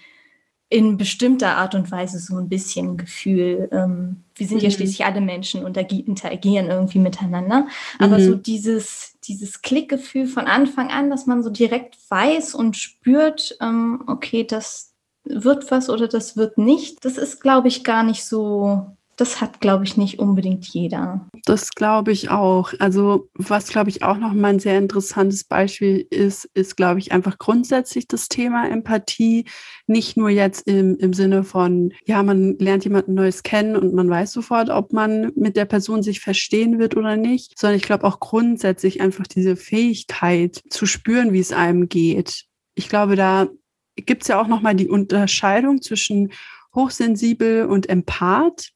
[0.69, 3.69] in bestimmter Art und Weise so ein bisschen Gefühl.
[3.71, 4.65] Ähm, wir sind mhm.
[4.65, 7.67] ja schließlich alle Menschen und interagieren irgendwie miteinander.
[7.99, 8.25] Aber mhm.
[8.25, 14.03] so dieses, dieses Klickgefühl von Anfang an, dass man so direkt weiß und spürt, ähm,
[14.07, 18.97] okay, das wird was oder das wird nicht, das ist, glaube ich, gar nicht so
[19.17, 21.27] das hat, glaube ich, nicht unbedingt jeder.
[21.45, 22.73] Das glaube ich auch.
[22.77, 27.11] Also was, glaube ich, auch noch mal ein sehr interessantes Beispiel ist, ist, glaube ich,
[27.11, 29.45] einfach grundsätzlich das Thema Empathie.
[29.87, 34.07] Nicht nur jetzt im, im Sinne von, ja, man lernt jemanden Neues kennen und man
[34.07, 38.05] weiß sofort, ob man mit der Person sich verstehen wird oder nicht, sondern ich glaube
[38.05, 42.45] auch grundsätzlich einfach diese Fähigkeit zu spüren, wie es einem geht.
[42.75, 43.47] Ich glaube, da
[43.95, 46.31] gibt es ja auch noch mal die Unterscheidung zwischen
[46.77, 48.69] hochsensibel und Empath.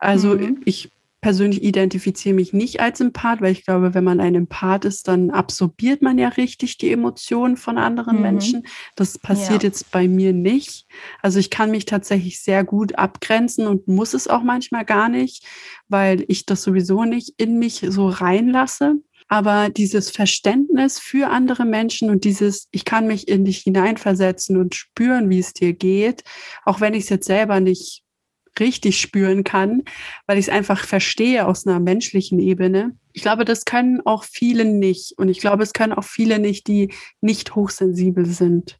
[0.00, 0.62] Also mhm.
[0.64, 0.90] ich
[1.24, 5.30] persönlich identifiziere mich nicht als Empath, weil ich glaube, wenn man ein Empath ist, dann
[5.30, 8.22] absorbiert man ja richtig die Emotionen von anderen mhm.
[8.22, 8.66] Menschen.
[8.94, 9.68] Das passiert ja.
[9.68, 10.86] jetzt bei mir nicht.
[11.22, 15.46] Also ich kann mich tatsächlich sehr gut abgrenzen und muss es auch manchmal gar nicht,
[15.88, 18.96] weil ich das sowieso nicht in mich so reinlasse.
[19.34, 24.76] Aber dieses Verständnis für andere Menschen und dieses, ich kann mich in dich hineinversetzen und
[24.76, 26.22] spüren, wie es dir geht,
[26.64, 28.04] auch wenn ich es jetzt selber nicht
[28.60, 29.82] richtig spüren kann,
[30.28, 32.96] weil ich es einfach verstehe aus einer menschlichen Ebene.
[33.12, 35.18] Ich glaube, das können auch viele nicht.
[35.18, 38.78] Und ich glaube, es können auch viele nicht, die nicht hochsensibel sind.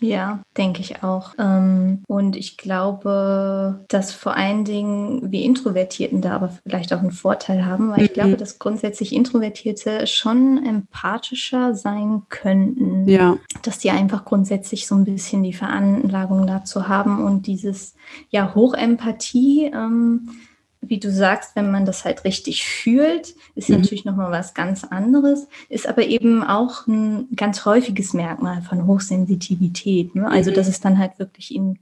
[0.00, 1.34] Ja, denke ich auch.
[1.38, 7.10] Ähm, und ich glaube, dass vor allen Dingen wir Introvertierten da aber vielleicht auch einen
[7.10, 8.36] Vorteil haben, weil ich glaube, mhm.
[8.36, 13.08] dass grundsätzlich Introvertierte schon empathischer sein könnten.
[13.08, 13.38] Ja.
[13.62, 17.94] Dass die einfach grundsätzlich so ein bisschen die Veranlagung dazu haben und dieses,
[18.30, 20.30] ja, Hochempathie, ähm,
[20.88, 23.76] wie du sagst, wenn man das halt richtig fühlt, ist mhm.
[23.76, 30.14] natürlich nochmal was ganz anderes, ist aber eben auch ein ganz häufiges Merkmal von Hochsensitivität.
[30.14, 30.28] Ne?
[30.30, 30.54] Also, mhm.
[30.54, 31.78] dass es dann halt wirklich in,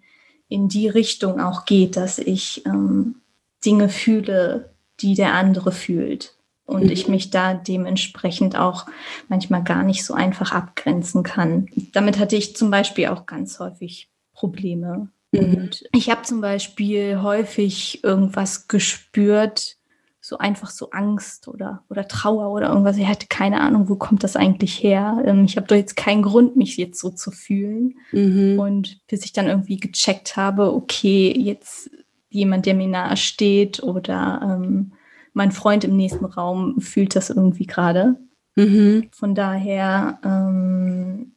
[0.49, 3.17] in die Richtung auch geht, dass ich ähm,
[3.65, 6.35] Dinge fühle, die der andere fühlt.
[6.65, 6.91] Und mhm.
[6.91, 8.87] ich mich da dementsprechend auch
[9.29, 11.69] manchmal gar nicht so einfach abgrenzen kann.
[11.93, 15.09] Damit hatte ich zum Beispiel auch ganz häufig Probleme.
[15.41, 15.55] Mhm.
[15.57, 19.77] Und ich habe zum Beispiel häufig irgendwas gespürt,
[20.21, 22.97] so einfach so Angst oder, oder Trauer oder irgendwas.
[22.97, 25.23] Ich hatte keine Ahnung, wo kommt das eigentlich her.
[25.25, 27.95] Ähm, ich habe doch jetzt keinen Grund, mich jetzt so zu fühlen.
[28.11, 28.59] Mhm.
[28.59, 31.91] Und bis ich dann irgendwie gecheckt habe, okay, jetzt
[32.29, 34.93] jemand, der mir nahe steht oder ähm,
[35.33, 38.17] mein Freund im nächsten Raum fühlt das irgendwie gerade.
[38.57, 39.09] Mhm.
[39.13, 41.35] Von daher, ähm,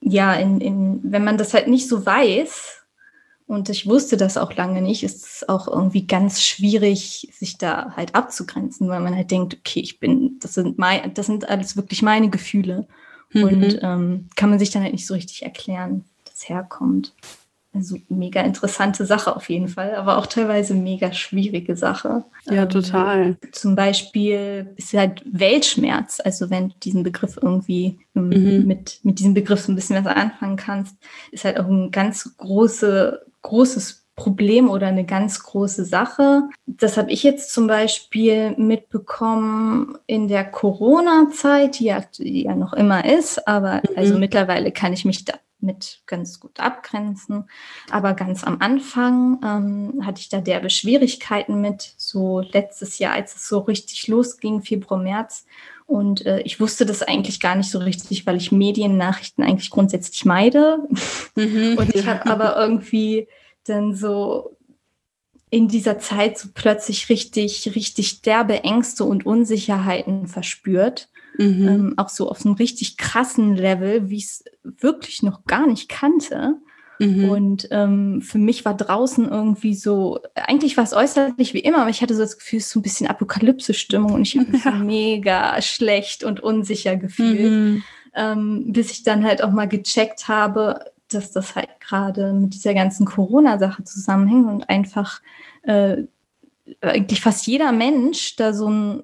[0.00, 2.85] ja, in, in, wenn man das halt nicht so weiß,
[3.46, 5.04] und ich wusste das auch lange nicht.
[5.04, 9.80] ist Es auch irgendwie ganz schwierig, sich da halt abzugrenzen, weil man halt denkt, okay,
[9.80, 12.88] ich bin, das sind mein, das sind alles wirklich meine Gefühle.
[13.32, 13.42] Mhm.
[13.42, 17.14] Und ähm, kann man sich dann halt nicht so richtig erklären, das herkommt.
[17.72, 22.24] Also mega interessante Sache auf jeden Fall, aber auch teilweise mega schwierige Sache.
[22.46, 23.36] Ja, ähm, total.
[23.52, 28.66] Zum Beispiel ist halt Weltschmerz, also wenn du diesen Begriff irgendwie ähm, mhm.
[28.66, 30.96] mit, mit diesem Begriff so ein bisschen was anfangen kannst,
[31.30, 36.48] ist halt auch ein ganz große großes Problem oder eine ganz große Sache.
[36.66, 42.72] Das habe ich jetzt zum Beispiel mitbekommen in der Corona-Zeit, die, ja, die ja noch
[42.72, 43.96] immer ist, aber mhm.
[43.96, 45.26] also mittlerweile kann ich mich
[45.60, 47.44] damit ganz gut abgrenzen.
[47.90, 53.36] Aber ganz am Anfang ähm, hatte ich da derbe Schwierigkeiten mit, so letztes Jahr, als
[53.36, 55.44] es so richtig losging, Februar, März.
[55.86, 60.24] Und äh, ich wusste das eigentlich gar nicht so richtig, weil ich Mediennachrichten eigentlich grundsätzlich
[60.24, 60.78] meide.
[61.36, 61.78] Mhm.
[61.78, 63.28] Und ich habe aber irgendwie
[63.64, 64.56] dann so
[65.48, 71.08] in dieser Zeit so plötzlich richtig, richtig derbe Ängste und Unsicherheiten verspürt.
[71.38, 71.68] Mhm.
[71.68, 75.88] Ähm, auch so auf einem richtig krassen Level, wie ich es wirklich noch gar nicht
[75.88, 76.54] kannte.
[76.98, 77.28] Mhm.
[77.28, 81.90] Und ähm, für mich war draußen irgendwie so, eigentlich war es äußerlich wie immer, aber
[81.90, 84.64] ich hatte so das Gefühl, es ist so ein bisschen Apokalypse-Stimmung und ich habe mich
[84.64, 84.72] ja.
[84.72, 87.82] so mega schlecht und unsicher gefühlt, mhm.
[88.14, 92.74] ähm, bis ich dann halt auch mal gecheckt habe, dass das halt gerade mit dieser
[92.74, 95.20] ganzen Corona-Sache zusammenhängt und einfach
[95.62, 96.04] äh,
[96.80, 99.02] eigentlich fast jeder Mensch da so ein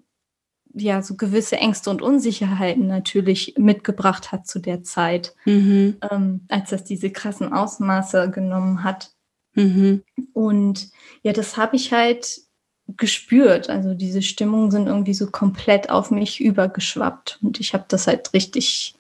[0.75, 5.97] ja so gewisse Ängste und Unsicherheiten natürlich mitgebracht hat zu der Zeit, mhm.
[6.11, 9.13] ähm, als das diese krassen Ausmaße genommen hat.
[9.55, 10.03] Mhm.
[10.33, 10.91] Und
[11.23, 12.41] ja, das habe ich halt
[12.97, 13.71] gespürt.
[13.71, 18.33] Also diese Stimmungen sind irgendwie so komplett auf mich übergeschwappt und ich habe das halt
[18.33, 18.95] richtig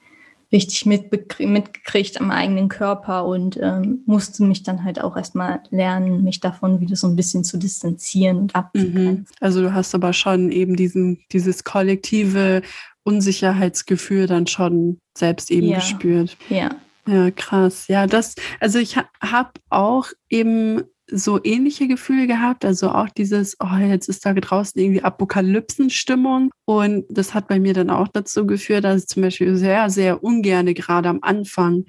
[0.52, 6.40] richtig mitgekriegt am eigenen Körper und ähm, musste mich dann halt auch erstmal lernen, mich
[6.40, 9.18] davon wieder so ein bisschen zu distanzieren und abzugrenzen.
[9.20, 9.26] Mhm.
[9.40, 12.62] Also du hast aber schon eben diesen, dieses kollektive
[13.02, 15.76] Unsicherheitsgefühl dann schon selbst eben ja.
[15.76, 16.36] gespürt.
[16.48, 16.70] Ja.
[17.06, 17.88] Ja, krass.
[17.88, 22.64] Ja, das, also ich ha habe auch eben so ähnliche Gefühle gehabt.
[22.64, 26.50] Also auch dieses, oh, jetzt ist da draußen irgendwie Apokalypsenstimmung.
[26.64, 30.24] Und das hat bei mir dann auch dazu geführt, dass ich zum Beispiel sehr, sehr
[30.24, 31.84] ungerne gerade am Anfang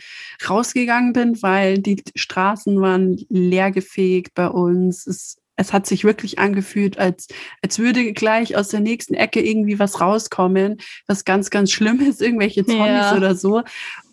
[0.48, 5.08] rausgegangen bin, weil die Straßen waren leergefegt bei uns.
[5.08, 7.28] Es, es hat sich wirklich angefühlt, als,
[7.62, 12.22] als würde gleich aus der nächsten Ecke irgendwie was rauskommen, was ganz, ganz schlimm ist,
[12.22, 13.16] irgendwelche Zombies ja.
[13.16, 13.64] oder so.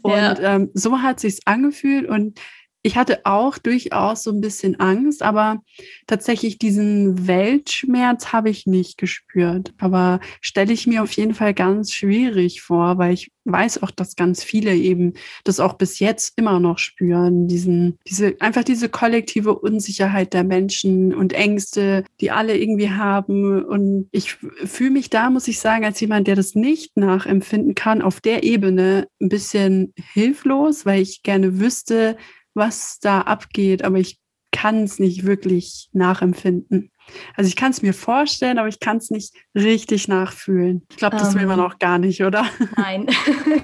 [0.03, 0.39] Und ja.
[0.39, 2.39] ähm, so hat sich's angefühlt und
[2.83, 5.63] ich hatte auch durchaus so ein bisschen Angst, aber
[6.07, 9.75] tatsächlich diesen Weltschmerz habe ich nicht gespürt.
[9.79, 14.17] Aber stelle ich mir auf jeden Fall ganz schwierig vor, weil ich weiß auch, dass
[14.17, 15.15] ganz viele eben
[15.45, 17.49] das auch bis jetzt immer noch spüren.
[17.49, 23.63] Diesen, diese, einfach diese kollektive Unsicherheit der Menschen und Ängste, die alle irgendwie haben.
[23.65, 28.01] Und ich fühle mich da, muss ich sagen, als jemand, der das nicht nachempfinden kann,
[28.01, 32.17] auf der Ebene ein bisschen hilflos, weil ich gerne wüsste,
[32.61, 34.21] was da abgeht, aber ich
[34.53, 36.93] kann es nicht wirklich nachempfinden.
[37.37, 40.87] Also ich kann es mir vorstellen, aber ich kann es nicht richtig nachfühlen.
[40.91, 41.65] Ich glaube, das um, will man ähm.
[41.65, 42.47] auch gar nicht, oder?
[42.77, 43.07] Nein.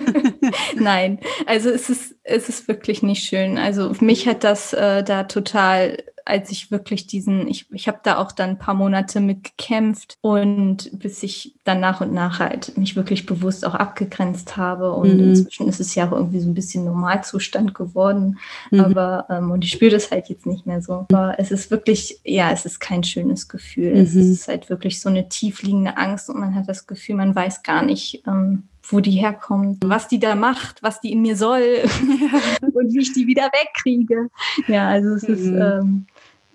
[0.74, 1.20] nein.
[1.46, 3.58] Also es ist, es ist wirklich nicht schön.
[3.58, 8.18] Also mich hat das äh, da total als ich wirklich diesen, ich, ich habe da
[8.18, 12.76] auch dann ein paar Monate mit gekämpft und bis ich dann nach und nach halt
[12.76, 14.92] mich wirklich bewusst auch abgegrenzt habe.
[14.92, 15.28] Und mhm.
[15.28, 18.38] inzwischen ist es ja auch irgendwie so ein bisschen Normalzustand geworden.
[18.72, 18.80] Mhm.
[18.80, 21.06] Aber, ähm, und ich spüre das halt jetzt nicht mehr so.
[21.12, 23.94] Aber es ist wirklich, ja, es ist kein schönes Gefühl.
[23.94, 24.00] Mhm.
[24.00, 27.62] Es ist halt wirklich so eine tiefliegende Angst und man hat das Gefühl, man weiß
[27.62, 31.60] gar nicht, ähm, wo die herkommt, was die da macht, was die in mir soll
[32.60, 34.28] und wie ich die wieder wegkriege.
[34.68, 35.60] Ja, also es ist, mhm.
[35.60, 36.06] ähm,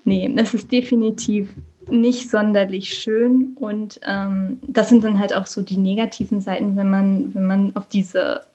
[0.03, 1.49] nee, es ist definitiv
[1.89, 6.89] nicht sonderlich schön und ähm, das sind dann halt auch so die negativen Seiten, wenn
[6.89, 8.45] man, wenn man auf diese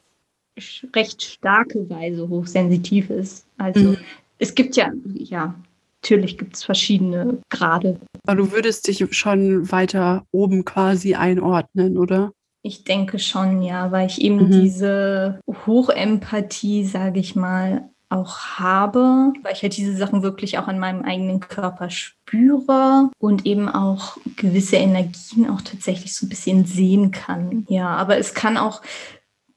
[0.95, 3.47] recht starke Weise hochsensitiv ist.
[3.59, 3.97] Also mhm.
[4.39, 5.55] es gibt ja, ja,
[6.03, 8.01] natürlich gibt es verschiedene Grade.
[8.27, 12.33] Aber du würdest dich schon weiter oben quasi einordnen, oder?
[12.63, 14.51] Ich denke schon, ja, weil ich eben mhm.
[14.51, 20.79] diese Hochempathie, sage ich mal, auch habe, weil ich halt diese Sachen wirklich auch an
[20.79, 27.11] meinem eigenen Körper spüre und eben auch gewisse Energien auch tatsächlich so ein bisschen sehen
[27.11, 27.67] kann.
[27.69, 28.83] Ja, aber es kann auch,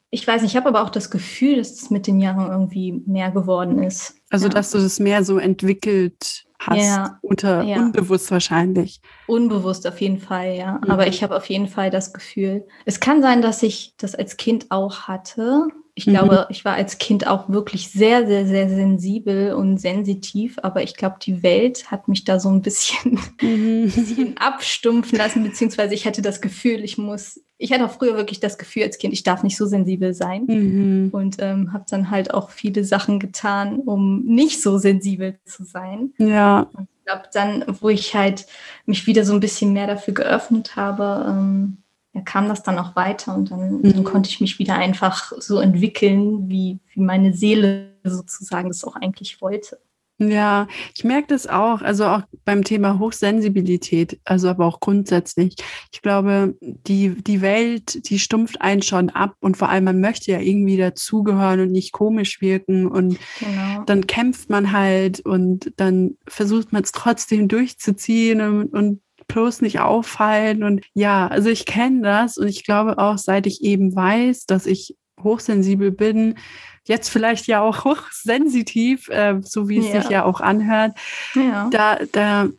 [0.10, 3.04] ich weiß nicht, ich habe aber auch das Gefühl, dass es mit den Jahren irgendwie
[3.06, 4.16] mehr geworden ist.
[4.32, 4.54] Also, ja.
[4.54, 7.78] dass du das mehr so entwickelt hast, ja, unter ja.
[7.78, 9.00] unbewusst wahrscheinlich.
[9.28, 10.80] Unbewusst auf jeden Fall, ja.
[10.84, 10.92] Mhm.
[10.92, 14.38] Aber ich habe auf jeden Fall das Gefühl, es kann sein, dass ich das als
[14.38, 15.68] Kind auch hatte,
[16.00, 16.12] ich mhm.
[16.12, 20.96] glaube, ich war als Kind auch wirklich sehr, sehr, sehr sensibel und sensitiv, aber ich
[20.96, 23.92] glaube, die Welt hat mich da so ein bisschen, mhm.
[23.94, 28.40] bisschen abstumpfen lassen, beziehungsweise ich hatte das Gefühl, ich muss, ich hatte auch früher wirklich
[28.40, 31.10] das Gefühl als Kind, ich darf nicht so sensibel sein mhm.
[31.12, 36.14] und ähm, habe dann halt auch viele Sachen getan, um nicht so sensibel zu sein.
[36.18, 36.70] Ja.
[36.78, 38.46] Und ich glaube, dann, wo ich halt
[38.86, 41.80] mich wieder so ein bisschen mehr dafür geöffnet habe, ähm,
[42.26, 43.94] kam das dann auch weiter und dann, mhm.
[43.94, 48.96] dann, konnte ich mich wieder einfach so entwickeln, wie, wie meine Seele sozusagen das auch
[48.96, 49.80] eigentlich wollte.
[50.22, 55.56] Ja, ich merke das auch, also auch beim Thema Hochsensibilität, also aber auch grundsätzlich.
[55.94, 60.34] Ich glaube, die, die Welt, die stumpft einen schon ab und vor allem man möchte
[60.34, 63.84] ja irgendwie dazugehören und nicht komisch wirken und genau.
[63.86, 69.80] dann kämpft man halt und dann versucht man es trotzdem durchzuziehen und, und bloß nicht
[69.80, 70.63] auffallen.
[70.63, 74.65] Und ja, also ich kenne das und ich glaube auch, seit ich eben weiß, dass
[74.65, 76.36] ich hochsensibel bin,
[76.84, 80.02] jetzt vielleicht ja auch hochsensitiv, äh, so wie es ja.
[80.02, 80.98] sich ja auch anhört,
[81.36, 81.70] ja.
[81.72, 82.50] da, da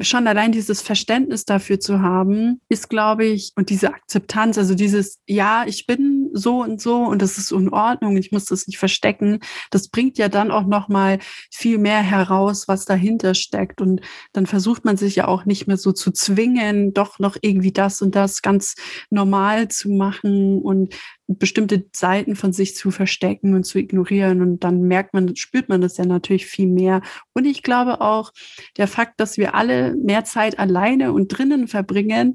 [0.00, 5.20] schon allein dieses Verständnis dafür zu haben, ist, glaube ich, und diese Akzeptanz, also dieses,
[5.26, 8.78] ja, ich bin so und so und das ist in Ordnung, ich muss das nicht
[8.78, 9.38] verstecken,
[9.70, 11.18] das bringt ja dann auch nochmal
[11.50, 13.80] viel mehr heraus, was dahinter steckt.
[13.80, 14.00] Und
[14.32, 18.02] dann versucht man sich ja auch nicht mehr so zu zwingen, doch noch irgendwie das
[18.02, 18.74] und das ganz
[19.10, 20.94] normal zu machen und
[21.26, 24.42] bestimmte Seiten von sich zu verstecken und zu ignorieren.
[24.42, 27.00] Und dann merkt man, spürt man das ja natürlich viel mehr.
[27.32, 28.32] Und ich glaube auch,
[28.76, 32.34] der Fakt, dass wir alle mehr Zeit alleine und drinnen verbringen,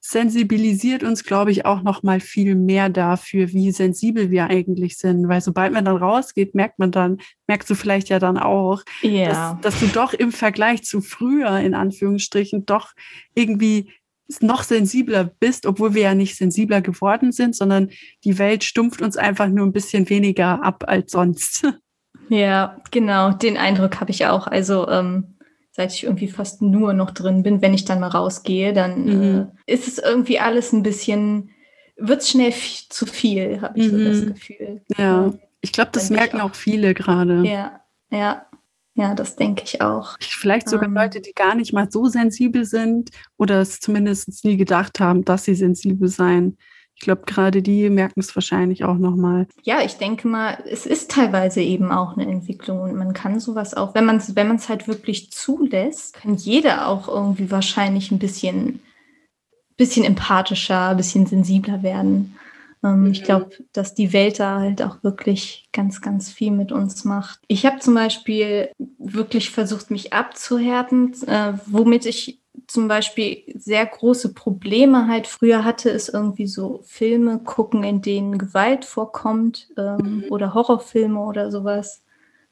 [0.00, 5.28] sensibilisiert uns, glaube ich, auch noch mal viel mehr dafür, wie sensibel wir eigentlich sind.
[5.28, 9.58] Weil sobald man dann rausgeht, merkt man dann, merkst du vielleicht ja dann auch, ja.
[9.60, 12.92] dass, dass du doch im Vergleich zu früher, in Anführungsstrichen, doch
[13.34, 13.92] irgendwie
[14.40, 17.90] noch sensibler bist, obwohl wir ja nicht sensibler geworden sind, sondern
[18.24, 21.66] die Welt stumpft uns einfach nur ein bisschen weniger ab als sonst.
[22.32, 24.46] Ja, genau, den Eindruck habe ich auch.
[24.46, 25.34] Also ähm,
[25.72, 29.48] seit ich irgendwie fast nur noch drin bin, wenn ich dann mal rausgehe, dann mhm.
[29.66, 31.50] äh, ist es irgendwie alles ein bisschen,
[31.96, 32.52] wird es schnell
[32.88, 33.98] zu viel, habe ich mhm.
[33.98, 34.26] so das mhm.
[34.34, 34.82] Gefühl.
[34.96, 37.42] Ja, ich glaube, das merken auch, auch viele gerade.
[37.44, 38.46] Ja, ja.
[39.00, 40.16] Ja, das denke ich auch.
[40.20, 44.58] Vielleicht sogar ähm, Leute, die gar nicht mal so sensibel sind oder es zumindest nie
[44.58, 46.58] gedacht haben, dass sie sensibel seien.
[46.96, 49.46] Ich glaube, gerade die merken es wahrscheinlich auch nochmal.
[49.62, 53.72] Ja, ich denke mal, es ist teilweise eben auch eine Entwicklung und man kann sowas
[53.72, 58.80] auch, wenn man es wenn halt wirklich zulässt, kann jeder auch irgendwie wahrscheinlich ein bisschen,
[59.78, 62.36] bisschen empathischer, ein bisschen sensibler werden.
[62.82, 63.10] Ähm, mhm.
[63.12, 67.40] Ich glaube, dass die Welt da halt auch wirklich ganz, ganz viel mit uns macht.
[67.46, 74.32] Ich habe zum Beispiel wirklich versucht, mich abzuhärten, äh, womit ich zum Beispiel sehr große
[74.32, 80.24] Probleme halt früher hatte, ist irgendwie so Filme gucken, in denen Gewalt vorkommt ähm, mhm.
[80.30, 82.02] oder Horrorfilme oder sowas.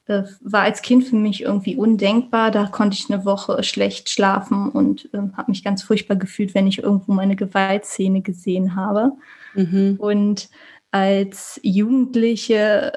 [0.07, 2.51] Das war als Kind für mich irgendwie undenkbar.
[2.51, 6.67] Da konnte ich eine Woche schlecht schlafen und ähm, habe mich ganz furchtbar gefühlt, wenn
[6.67, 9.13] ich irgendwo meine Gewaltszene gesehen habe.
[9.59, 9.97] Mhm.
[9.99, 10.49] Und
[10.91, 12.93] als Jugendliche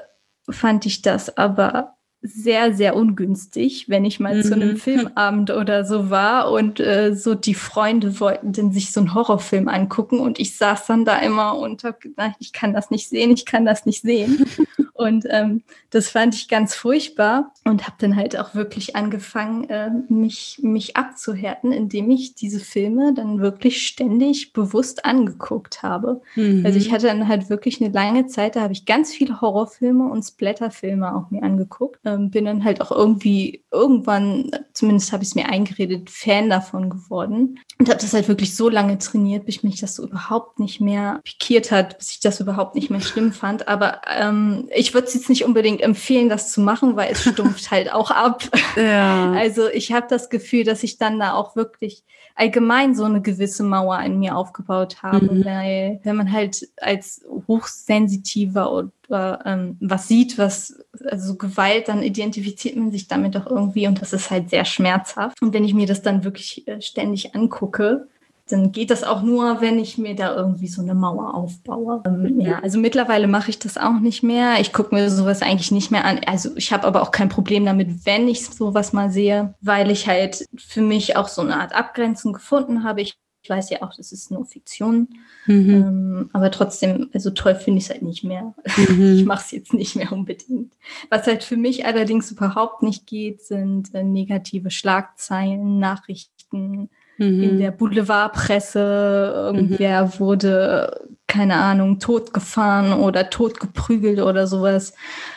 [0.48, 4.42] fand ich das aber sehr, sehr ungünstig, wenn ich mal mhm.
[4.42, 4.76] zu einem mhm.
[4.78, 9.68] Filmabend oder so war und äh, so die Freunde wollten dann sich so einen Horrorfilm
[9.68, 13.32] angucken und ich saß dann da immer und hab gedacht, ich kann das nicht sehen,
[13.32, 14.46] ich kann das nicht sehen.
[15.02, 19.90] und ähm, das fand ich ganz furchtbar und habe dann halt auch wirklich angefangen, äh,
[20.08, 26.22] mich, mich abzuhärten, indem ich diese Filme dann wirklich ständig bewusst angeguckt habe.
[26.34, 26.64] Mhm.
[26.64, 30.08] Also ich hatte dann halt wirklich eine lange Zeit, da habe ich ganz viele Horrorfilme
[30.08, 35.30] und Splatterfilme auch mir angeguckt ähm, bin dann halt auch irgendwie irgendwann, zumindest habe ich
[35.30, 39.62] es mir eingeredet, Fan davon geworden und habe das halt wirklich so lange trainiert, bis
[39.62, 43.32] mich das so überhaupt nicht mehr pikiert hat, bis ich das überhaupt nicht mehr schlimm
[43.32, 43.68] fand.
[43.68, 47.70] Aber ähm, ich würde es jetzt nicht unbedingt empfehlen, das zu machen, weil es stumpft
[47.70, 48.42] halt auch ab.
[48.76, 49.32] Ja.
[49.32, 53.62] Also ich habe das Gefühl, dass ich dann da auch wirklich allgemein so eine gewisse
[53.62, 55.44] Mauer in mir aufgebaut habe, mhm.
[55.44, 62.76] weil wenn man halt als hochsensitiver oder ähm, was sieht, was also Gewalt, dann identifiziert
[62.76, 65.40] man sich damit doch irgendwie und das ist halt sehr schmerzhaft.
[65.42, 68.08] Und wenn ich mir das dann wirklich äh, ständig angucke,
[68.52, 72.02] dann geht das auch nur, wenn ich mir da irgendwie so eine Mauer aufbaue.
[72.06, 74.60] Ähm, ja, also mittlerweile mache ich das auch nicht mehr.
[74.60, 76.20] Ich gucke mir sowas eigentlich nicht mehr an.
[76.26, 80.06] Also ich habe aber auch kein Problem damit, wenn ich sowas mal sehe, weil ich
[80.06, 83.00] halt für mich auch so eine Art Abgrenzung gefunden habe.
[83.00, 85.08] Ich ich weiß ja auch, das ist nur Fiktion,
[85.46, 85.70] mhm.
[85.70, 88.54] ähm, aber trotzdem, also toll finde ich es halt nicht mehr.
[88.76, 89.16] Mhm.
[89.16, 90.74] Ich mache es jetzt nicht mehr unbedingt.
[91.10, 96.88] Was halt für mich allerdings überhaupt nicht geht, sind äh, negative Schlagzeilen, Nachrichten,
[97.22, 97.42] mhm.
[97.42, 99.32] in der Boulevardpresse.
[99.46, 100.18] Irgendwer mhm.
[100.18, 104.92] wurde, keine Ahnung, totgefahren oder totgeprügelt oder sowas.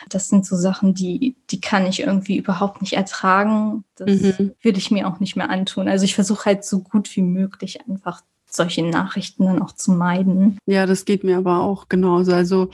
[0.08, 3.84] Das sind so Sachen, die, die kann ich irgendwie überhaupt nicht ertragen.
[3.96, 4.52] Das mhm.
[4.60, 5.88] will ich mir auch nicht mehr antun.
[5.88, 10.58] Also ich versuche halt so gut wie möglich einfach solche Nachrichten dann auch zu meiden.
[10.66, 12.32] Ja, das geht mir aber auch genauso.
[12.32, 12.70] Also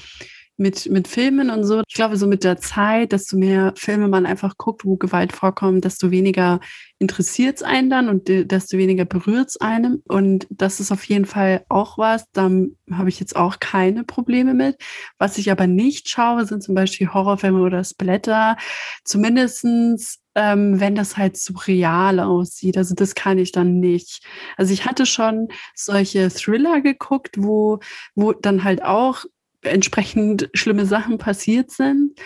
[0.62, 1.82] mit, mit Filmen und so.
[1.86, 5.84] Ich glaube, so mit der Zeit, desto mehr Filme man einfach guckt, wo Gewalt vorkommt,
[5.84, 6.60] desto weniger
[6.98, 10.02] interessiert es einen dann und desto weniger berührt es einem.
[10.06, 12.24] Und das ist auf jeden Fall auch was.
[12.32, 12.50] Da
[12.92, 14.76] habe ich jetzt auch keine Probleme mit.
[15.18, 18.56] Was ich aber nicht schaue, sind zum Beispiel Horrorfilme oder Splatter.
[19.04, 22.78] Zumindestens ähm, wenn das halt so real aussieht.
[22.78, 24.24] Also das kann ich dann nicht.
[24.56, 27.80] Also ich hatte schon solche Thriller geguckt, wo,
[28.14, 29.26] wo dann halt auch
[29.62, 32.18] entsprechend schlimme Sachen passiert sind.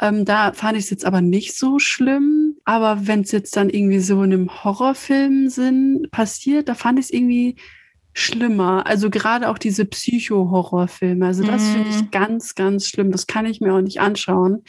[0.00, 2.56] Ähm, da fand ich es jetzt aber nicht so schlimm.
[2.64, 7.06] Aber wenn es jetzt dann irgendwie so in einem Horrorfilm sind, passiert, da fand ich
[7.06, 7.56] es irgendwie
[8.12, 8.86] schlimmer.
[8.86, 11.26] Also gerade auch diese Psycho-Horrorfilme.
[11.26, 11.72] Also das mm.
[11.72, 12.10] finde ich mhm.
[12.10, 13.10] ganz, ganz schlimm.
[13.10, 14.64] Das kann ich mir auch nicht anschauen,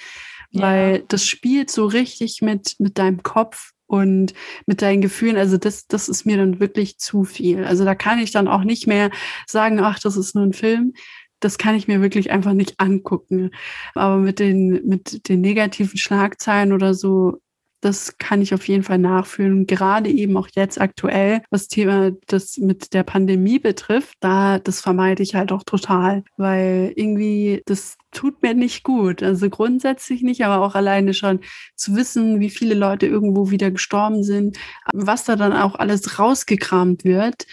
[0.52, 0.62] ja.
[0.62, 4.34] weil das spielt so richtig mit, mit deinem Kopf und
[4.68, 7.64] mit deinen Gefühlen, also das, das ist mir dann wirklich zu viel.
[7.64, 9.10] Also da kann ich dann auch nicht mehr
[9.48, 10.94] sagen, ach, das ist nur ein Film.
[11.40, 13.52] Das kann ich mir wirklich einfach nicht angucken.
[13.96, 17.40] Aber mit den, mit den negativen Schlagzeilen oder so,
[17.82, 19.66] das kann ich auf jeden Fall nachfühlen.
[19.66, 25.24] Gerade eben auch jetzt aktuell, was Thema das mit der Pandemie betrifft, da das vermeide
[25.24, 29.24] ich halt auch total, weil irgendwie das tut mir nicht gut.
[29.24, 31.40] Also grundsätzlich nicht, aber auch alleine schon
[31.76, 34.58] zu wissen, wie viele Leute irgendwo wieder gestorben sind,
[34.94, 37.46] was da dann auch alles rausgekramt wird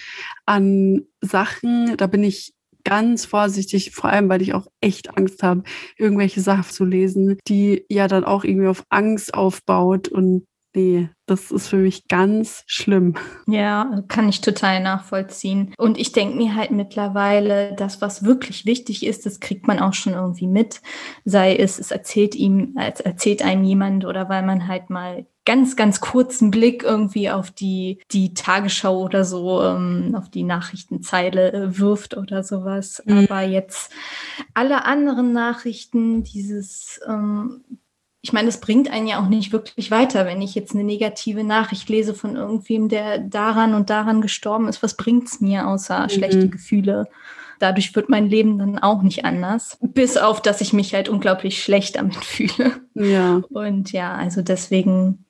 [0.47, 1.97] an Sachen.
[1.97, 2.56] Da bin ich
[2.87, 5.65] ganz vorsichtig, vor allem weil ich auch echt Angst habe,
[5.99, 10.47] irgendwelche Sachen zu lesen, die ja dann auch irgendwie auf Angst aufbaut und
[10.77, 13.17] nee, das ist für mich ganz schlimm.
[13.47, 15.75] Ja, kann ich total nachvollziehen.
[15.79, 19.95] Und ich denke mir halt mittlerweile, das, was wirklich wichtig ist, das kriegt man auch
[19.95, 20.83] schon irgendwie mit.
[21.25, 26.01] Sei es, es erzählt ihm, erzählt einem jemand oder weil man halt mal ganz, ganz
[26.01, 32.17] kurzen Blick irgendwie auf die, die Tagesschau oder so, ähm, auf die Nachrichtenzeile äh, wirft
[32.17, 33.03] oder sowas.
[33.07, 33.27] Mhm.
[33.31, 33.91] Aber jetzt
[34.55, 37.65] alle anderen Nachrichten, dieses, ähm,
[38.27, 41.45] ich meine, es bringt einen ja auch nicht wirklich weiter, wenn ich jetzt eine negative
[41.45, 44.83] Nachricht lese von irgendwem, der daran und daran gestorben ist.
[44.83, 46.09] Was bringt es mir außer mhm.
[46.09, 47.07] schlechte Gefühle?
[47.61, 49.79] Dadurch wird mein Leben dann auch nicht anders.
[49.81, 52.73] Bis auf, dass ich mich halt unglaublich schlecht damit fühle.
[52.95, 53.43] Ja.
[53.49, 55.25] Und ja, also deswegen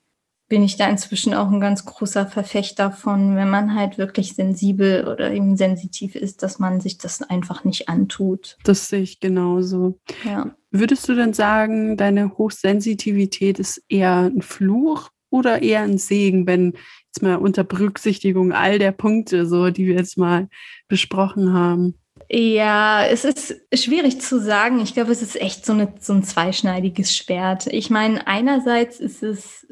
[0.49, 5.07] bin ich da inzwischen auch ein ganz großer Verfechter von, wenn man halt wirklich sensibel
[5.07, 8.57] oder eben sensitiv ist, dass man sich das einfach nicht antut.
[8.63, 9.99] Das sehe ich genauso.
[10.23, 10.55] Ja.
[10.71, 16.73] Würdest du denn sagen, deine Hochsensitivität ist eher ein Fluch oder eher ein Segen, wenn
[17.07, 20.47] jetzt mal unter Berücksichtigung all der Punkte, so die wir jetzt mal
[20.87, 21.95] besprochen haben?
[22.29, 24.81] Ja, es ist schwierig zu sagen.
[24.81, 27.67] Ich glaube, es ist echt so, eine, so ein zweischneidiges Schwert.
[27.67, 29.65] Ich meine, einerseits ist es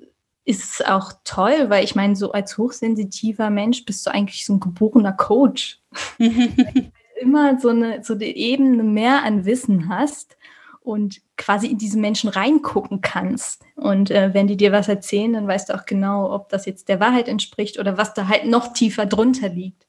[0.45, 4.53] ist es auch toll, weil ich meine, so als hochsensitiver Mensch bist du eigentlich so
[4.53, 5.81] ein geborener Coach.
[7.19, 10.37] immer so eine, so eine Ebene mehr an Wissen hast
[10.81, 13.63] und quasi in diese Menschen reingucken kannst.
[13.75, 16.89] Und äh, wenn die dir was erzählen, dann weißt du auch genau, ob das jetzt
[16.89, 19.85] der Wahrheit entspricht oder was da halt noch tiefer drunter liegt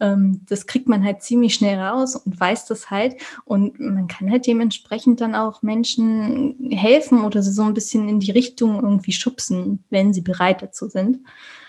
[0.00, 3.16] ähm, das kriegt man halt ziemlich schnell raus und weiß das halt.
[3.44, 8.20] Und man kann halt dementsprechend dann auch Menschen helfen oder sie so ein bisschen in
[8.20, 11.18] die Richtung irgendwie schubsen, wenn sie bereit dazu sind.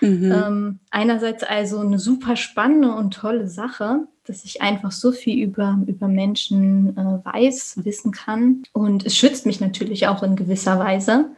[0.02, 0.32] Mhm.
[0.32, 5.80] Ähm, einerseits also eine super spannende und tolle Sache, dass ich einfach so viel über,
[5.88, 8.64] über Menschen äh, weiß, wissen kann.
[8.74, 11.32] Und es schützt mich natürlich auch in gewisser Weise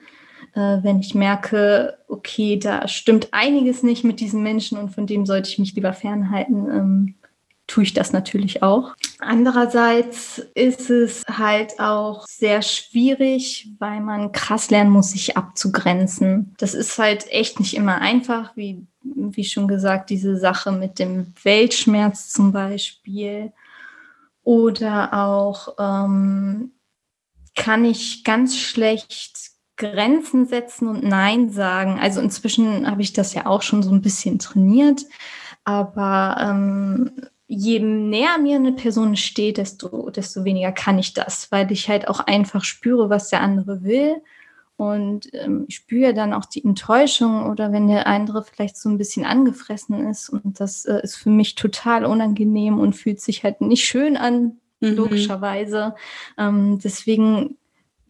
[0.54, 5.50] wenn ich merke, okay, da stimmt einiges nicht mit diesen Menschen und von dem sollte
[5.50, 7.16] ich mich lieber fernhalten, ähm,
[7.68, 8.96] tue ich das natürlich auch.
[9.20, 16.54] Andererseits ist es halt auch sehr schwierig, weil man krass lernen muss, sich abzugrenzen.
[16.58, 21.34] Das ist halt echt nicht immer einfach, wie, wie schon gesagt, diese Sache mit dem
[21.44, 23.54] Weltschmerz zum Beispiel.
[24.44, 26.72] Oder auch ähm,
[27.56, 29.51] kann ich ganz schlecht
[29.82, 32.00] Grenzen setzen und Nein sagen.
[32.00, 35.06] Also inzwischen habe ich das ja auch schon so ein bisschen trainiert,
[35.64, 37.12] aber ähm,
[37.48, 42.08] je näher mir eine Person steht, desto, desto weniger kann ich das, weil ich halt
[42.08, 44.22] auch einfach spüre, was der andere will.
[44.78, 48.98] Und ähm, ich spüre dann auch die Enttäuschung oder wenn der andere vielleicht so ein
[48.98, 50.30] bisschen angefressen ist.
[50.30, 54.60] Und das äh, ist für mich total unangenehm und fühlt sich halt nicht schön an,
[54.80, 54.96] mhm.
[54.96, 55.96] logischerweise.
[56.38, 57.58] Ähm, deswegen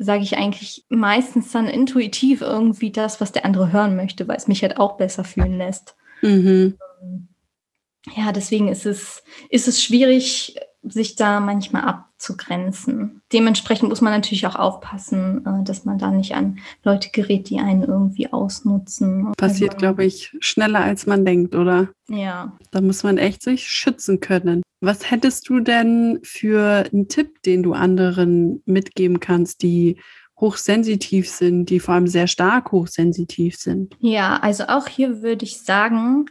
[0.03, 4.47] sage ich eigentlich meistens dann intuitiv irgendwie das, was der andere hören möchte, weil es
[4.47, 5.95] mich halt auch besser fühlen lässt.
[6.21, 6.77] Mhm.
[7.01, 7.27] Ähm,
[8.15, 13.21] ja, deswegen ist es, ist es schwierig, sich da manchmal abzugrenzen.
[13.31, 17.59] Dementsprechend muss man natürlich auch aufpassen, äh, dass man da nicht an Leute gerät, die
[17.59, 19.31] einen irgendwie ausnutzen.
[19.37, 21.89] Passiert, also, glaube ich, schneller als man denkt, oder?
[22.07, 22.57] Ja.
[22.71, 24.63] Da muss man echt sich schützen können.
[24.81, 29.97] Was hättest du denn für einen Tipp, den du anderen mitgeben kannst, die
[30.39, 33.95] hochsensitiv sind, die vor allem sehr stark hochsensitiv sind?
[33.99, 36.25] Ja, also auch hier würde ich sagen,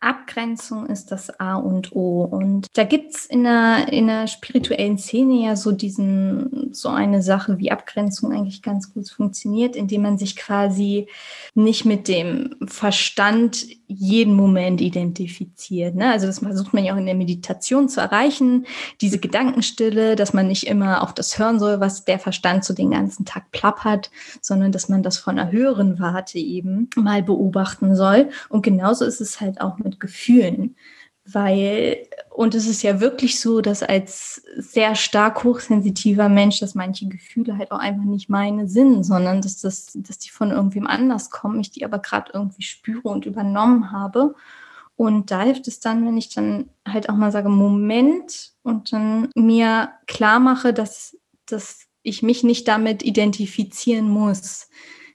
[0.00, 2.22] Abgrenzung ist das A und O.
[2.24, 7.58] Und da gibt's in der, in der spirituellen Szene ja so diesen, so eine Sache,
[7.58, 11.06] wie Abgrenzung eigentlich ganz gut funktioniert, indem man sich quasi
[11.54, 15.94] nicht mit dem Verstand jeden Moment identifiziert.
[15.94, 16.10] Ne?
[16.10, 18.66] Also das versucht man ja auch in der Meditation zu erreichen,
[19.00, 22.90] diese Gedankenstille, dass man nicht immer auf das hören soll, was der Verstand so den
[22.90, 24.10] ganzen Tag plappert,
[24.40, 28.30] sondern dass man das von einer höheren Warte eben mal beobachten soll.
[28.48, 30.76] Und genauso ist es halt auch mit Gefühlen
[31.32, 37.08] weil, und es ist ja wirklich so, dass als sehr stark hochsensitiver Mensch, dass manche
[37.08, 41.30] Gefühle halt auch einfach nicht meine sind, sondern dass, das, dass die von irgendwem anders
[41.30, 44.34] kommen, ich die aber gerade irgendwie spüre und übernommen habe.
[44.96, 49.28] Und da hilft es dann, wenn ich dann halt auch mal sage, Moment, und dann
[49.34, 51.16] mir klar mache, dass,
[51.46, 54.68] dass ich mich nicht damit identifizieren muss.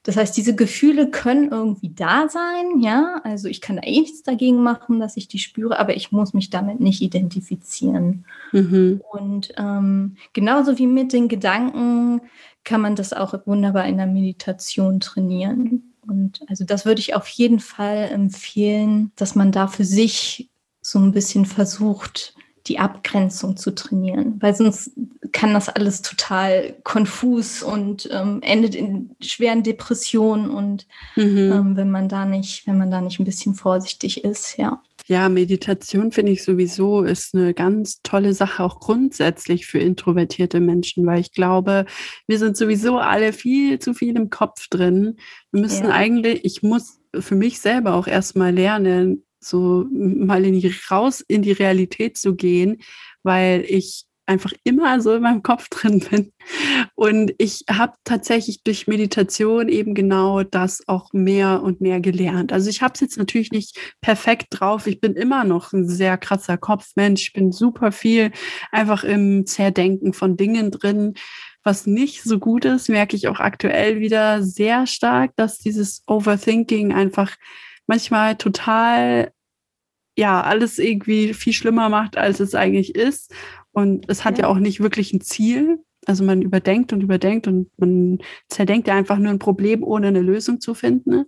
[0.06, 3.22] Das heißt, diese Gefühle können irgendwie da sein, ja.
[3.24, 6.36] Also ich kann da eh nichts dagegen machen, dass ich die spüre, aber ich muss
[6.36, 8.26] mich damit nicht identifizieren.
[8.52, 9.02] Mhm.
[9.12, 12.22] Und ähm, genauso wie mit den Gedanken
[12.64, 15.94] kann man das auch wunderbar in der Meditation trainieren.
[16.08, 20.52] Und also das würde ich auf jeden Fall empfehlen, dass man da für sich
[20.82, 22.36] so ein bisschen versucht,
[22.68, 24.92] die Abgrenzung zu trainieren, weil sonst
[25.32, 31.52] kann das alles total konfus und ähm, endet in schweren Depressionen und mhm.
[31.52, 34.82] ähm, wenn man da nicht, wenn man da nicht ein bisschen vorsichtig ist, ja.
[35.08, 41.06] Ja, Meditation finde ich sowieso ist eine ganz tolle Sache, auch grundsätzlich für introvertierte Menschen,
[41.06, 41.86] weil ich glaube,
[42.26, 45.18] wir sind sowieso alle viel zu viel im Kopf drin.
[45.52, 45.92] Wir müssen ja.
[45.92, 51.42] eigentlich, ich muss für mich selber auch erstmal lernen, so mal in die, raus in
[51.42, 52.78] die Realität zu gehen,
[53.24, 56.32] weil ich einfach immer so in meinem Kopf drin bin.
[56.96, 62.52] Und ich habe tatsächlich durch Meditation eben genau das auch mehr und mehr gelernt.
[62.52, 64.88] Also ich habe es jetzt natürlich nicht perfekt drauf.
[64.88, 67.24] Ich bin immer noch ein sehr krasser Kopfmensch.
[67.24, 68.32] Ich bin super viel
[68.72, 71.14] einfach im Zerdenken von Dingen drin.
[71.64, 76.94] Was nicht so gut ist, merke ich auch aktuell wieder sehr stark, dass dieses Overthinking
[76.94, 77.36] einfach
[77.88, 79.32] manchmal total
[80.18, 83.34] ja, alles irgendwie viel schlimmer macht, als es eigentlich ist.
[83.72, 85.80] Und es hat ja, ja auch nicht wirklich ein Ziel.
[86.06, 90.22] Also man überdenkt und überdenkt und man zerdenkt ja einfach nur ein Problem, ohne eine
[90.22, 91.26] Lösung zu finden.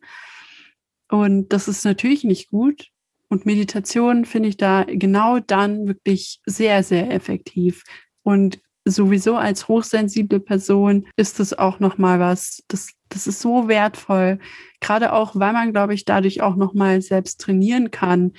[1.09, 2.89] Und das ist natürlich nicht gut.
[3.29, 7.83] Und Meditation finde ich da genau dann wirklich sehr, sehr effektiv.
[8.23, 8.59] Und
[8.91, 14.39] sowieso als hochsensible Person ist das auch nochmal was, das, das ist so wertvoll.
[14.79, 18.33] Gerade auch, weil man, glaube ich, dadurch auch nochmal selbst trainieren kann,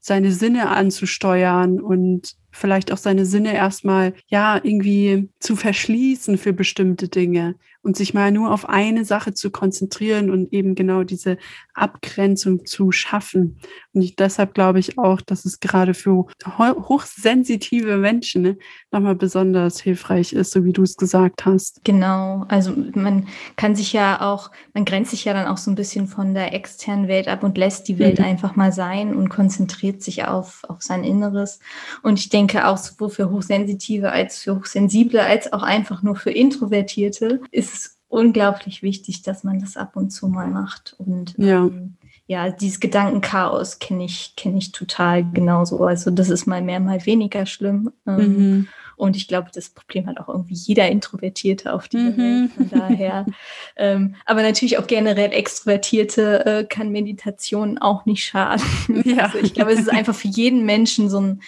[0.00, 7.08] seine Sinne anzusteuern und vielleicht auch seine Sinne erstmal ja irgendwie zu verschließen für bestimmte
[7.08, 11.36] Dinge und sich mal nur auf eine Sache zu konzentrieren und eben genau diese
[11.74, 13.58] Abgrenzung zu schaffen.
[13.92, 16.26] Und ich, deshalb glaube ich auch, dass es gerade für
[16.58, 18.58] hochsensitive Menschen ne,
[18.90, 21.80] nochmal besonders hilfreich ist, so wie du es gesagt hast.
[21.84, 23.26] Genau, also man
[23.56, 26.54] kann sich ja auch, man grenzt sich ja dann auch so ein bisschen von der
[26.54, 28.26] externen Welt ab und lässt die Welt mhm.
[28.26, 31.60] einfach mal sein und konzentriert sich auf, auf sein Inneres.
[32.02, 36.30] Und ich denke auch sowohl für Hochsensitive als für Hochsensible als auch einfach nur für
[36.30, 37.71] Introvertierte ist
[38.12, 40.94] unglaublich wichtig, dass man das ab und zu mal macht.
[40.98, 41.94] Und ja, ähm,
[42.26, 45.84] ja dieses Gedankenchaos kenne ich, kenne ich total genauso.
[45.84, 47.90] Also das ist mal mehr, mal weniger schlimm.
[48.06, 48.68] Ähm, mhm.
[48.96, 52.16] Und ich glaube, das Problem hat auch irgendwie jeder Introvertierte auf dieser mhm.
[52.16, 52.52] Welt.
[52.52, 53.26] Von daher.
[53.76, 58.62] ähm, aber natürlich auch generell Extrovertierte äh, kann Meditation auch nicht schaden.
[59.04, 59.24] Ja.
[59.24, 61.42] Also ich glaube, es ist einfach für jeden Menschen so ein,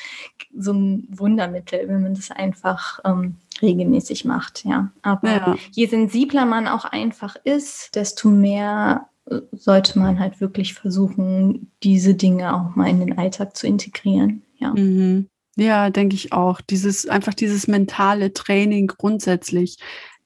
[0.57, 4.90] so ein Wundermittel, wenn man das einfach ähm, regelmäßig macht, ja.
[5.03, 5.57] Aber ja.
[5.72, 12.14] je sensibler man auch einfach ist, desto mehr äh, sollte man halt wirklich versuchen, diese
[12.14, 14.72] Dinge auch mal in den Alltag zu integrieren, ja.
[14.74, 15.28] Mhm.
[15.57, 16.61] Ja, denke ich auch.
[16.61, 19.78] Dieses, einfach dieses mentale Training grundsätzlich,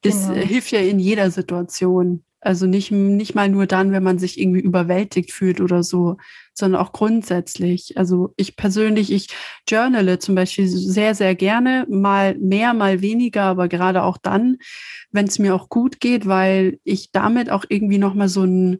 [0.02, 0.40] das genau.
[0.46, 2.24] hilft ja in jeder Situation.
[2.40, 6.18] Also nicht, nicht mal nur dann, wenn man sich irgendwie überwältigt fühlt oder so,
[6.54, 7.98] sondern auch grundsätzlich.
[7.98, 9.28] Also ich persönlich, ich
[9.68, 14.58] journale zum Beispiel sehr, sehr gerne, mal mehr, mal weniger, aber gerade auch dann,
[15.10, 18.78] wenn es mir auch gut geht, weil ich damit auch irgendwie nochmal so ein,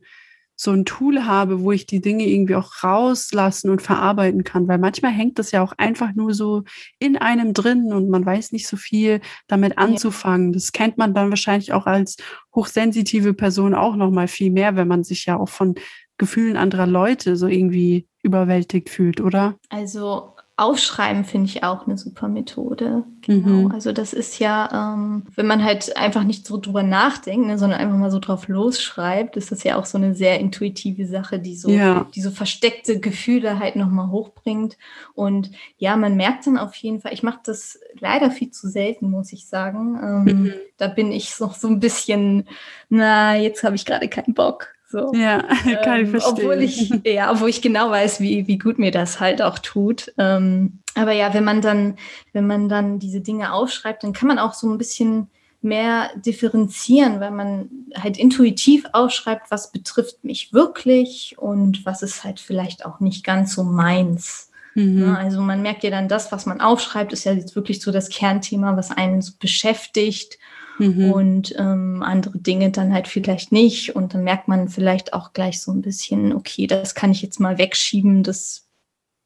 [0.61, 4.67] so ein Tool habe, wo ich die Dinge irgendwie auch rauslassen und verarbeiten kann.
[4.67, 6.65] Weil manchmal hängt das ja auch einfach nur so
[6.99, 10.53] in einem drin und man weiß nicht so viel damit anzufangen.
[10.53, 12.17] Das kennt man dann wahrscheinlich auch als
[12.55, 15.77] hochsensitive Person auch noch mal viel mehr, wenn man sich ja auch von
[16.19, 19.57] Gefühlen anderer Leute so irgendwie überwältigt fühlt, oder?
[19.69, 23.05] Also Aufschreiben finde ich auch eine super Methode.
[23.23, 23.69] Genau.
[23.69, 23.71] Mhm.
[23.71, 27.79] Also das ist ja, ähm, wenn man halt einfach nicht so drüber nachdenkt, ne, sondern
[27.79, 31.55] einfach mal so drauf losschreibt, ist das ja auch so eine sehr intuitive Sache, die
[31.55, 32.09] so, ja.
[32.13, 34.77] die so versteckte Gefühle halt nochmal hochbringt.
[35.15, 39.11] Und ja, man merkt dann auf jeden Fall, ich mache das leider viel zu selten,
[39.11, 39.97] muss ich sagen.
[40.03, 40.53] Ähm, mhm.
[40.77, 42.49] Da bin ich noch so ein bisschen,
[42.89, 44.75] na, jetzt habe ich gerade keinen Bock.
[44.91, 45.13] So.
[45.15, 45.43] Ja,
[45.85, 46.47] kann ich ähm, verstehen.
[46.47, 50.13] Obwohl ich, ja, obwohl ich genau weiß, wie, wie gut mir das halt auch tut.
[50.17, 51.97] Ähm, aber ja, wenn man dann,
[52.33, 55.29] wenn man dann diese Dinge aufschreibt, dann kann man auch so ein bisschen
[55.61, 62.41] mehr differenzieren, weil man halt intuitiv aufschreibt, was betrifft mich wirklich und was ist halt
[62.41, 64.51] vielleicht auch nicht ganz so meins.
[64.75, 65.01] Mhm.
[65.01, 67.91] Ne, also man merkt ja dann, das, was man aufschreibt, ist ja jetzt wirklich so
[67.91, 70.39] das Kernthema, was einen so beschäftigt.
[70.79, 71.13] Mhm.
[71.13, 73.95] Und ähm, andere Dinge dann halt vielleicht nicht.
[73.95, 77.41] Und dann merkt man vielleicht auch gleich so ein bisschen, okay, das kann ich jetzt
[77.41, 78.69] mal wegschieben, das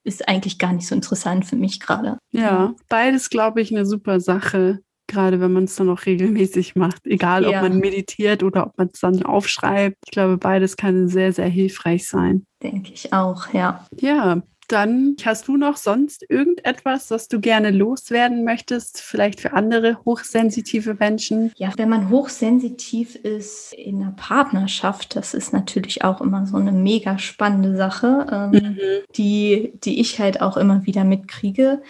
[0.04, 2.18] ist eigentlich gar nicht so interessant für mich gerade.
[2.32, 7.06] Ja, beides, glaube ich, eine super Sache, gerade wenn man es dann auch regelmäßig macht.
[7.06, 7.48] Egal, ja.
[7.50, 9.96] ob man meditiert oder ob man es dann aufschreibt.
[10.06, 12.44] Ich glaube, beides kann sehr, sehr hilfreich sein.
[12.62, 13.86] Denke ich auch, ja.
[14.00, 19.98] Ja, dann hast du noch sonst irgendetwas, was du gerne loswerden möchtest, vielleicht für andere
[20.04, 21.52] hochsensitive Menschen?
[21.56, 26.72] Ja, wenn man hochsensitiv ist in einer Partnerschaft, das ist natürlich auch immer so eine
[26.72, 28.78] mega spannende Sache, ähm, mhm.
[29.16, 31.82] die, die ich halt auch immer wieder mitkriege,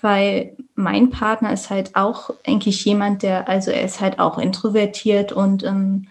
[0.00, 5.32] weil mein Partner ist halt auch eigentlich jemand, der, also er ist halt auch introvertiert
[5.32, 6.08] und ähm,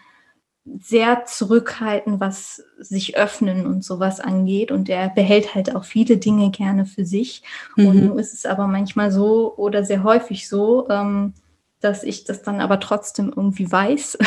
[0.79, 4.71] sehr zurückhaltend, was sich öffnen und sowas angeht.
[4.71, 7.43] Und er behält halt auch viele Dinge gerne für sich.
[7.75, 7.87] Mhm.
[7.87, 11.33] Und nun ist es aber manchmal so oder sehr häufig so, ähm,
[11.81, 14.17] dass ich das dann aber trotzdem irgendwie weiß,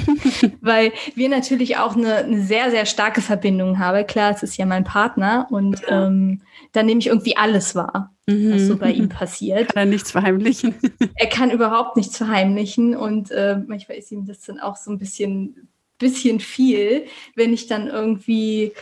[0.62, 4.06] weil wir natürlich auch eine, eine, sehr, sehr starke Verbindung haben.
[4.06, 6.06] Klar, es ist ja mein Partner und ja.
[6.06, 6.40] ähm,
[6.72, 8.54] dann nehme ich irgendwie alles wahr, mhm.
[8.54, 9.74] was so bei ihm passiert.
[9.74, 10.74] Kann er nichts verheimlichen?
[11.16, 14.98] er kann überhaupt nichts verheimlichen und äh, manchmal ist ihm das dann auch so ein
[14.98, 15.68] bisschen
[15.98, 18.72] bisschen viel, wenn ich dann irgendwie,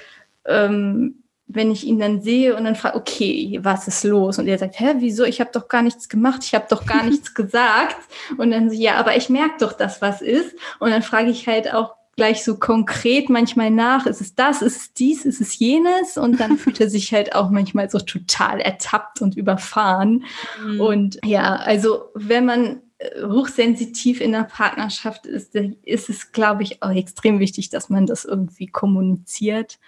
[0.46, 4.38] ähm, wenn ich ihn dann sehe und dann frage, okay, was ist los?
[4.38, 5.24] Und er sagt, hä, wieso?
[5.24, 7.96] Ich habe doch gar nichts gemacht, ich habe doch gar nichts gesagt.
[8.38, 10.54] Und dann so, ja, aber ich merke doch, dass was ist.
[10.78, 14.76] Und dann frage ich halt auch gleich so konkret manchmal nach, ist es das, ist
[14.76, 16.18] es dies, ist es jenes?
[16.18, 20.24] Und dann fühlt er sich halt auch manchmal so total ertappt und überfahren.
[20.64, 20.80] Mhm.
[20.80, 22.80] Und ja, also wenn man
[23.22, 28.24] hochsensitiv in der Partnerschaft ist, ist es, glaube ich, auch extrem wichtig, dass man das
[28.24, 29.78] irgendwie kommuniziert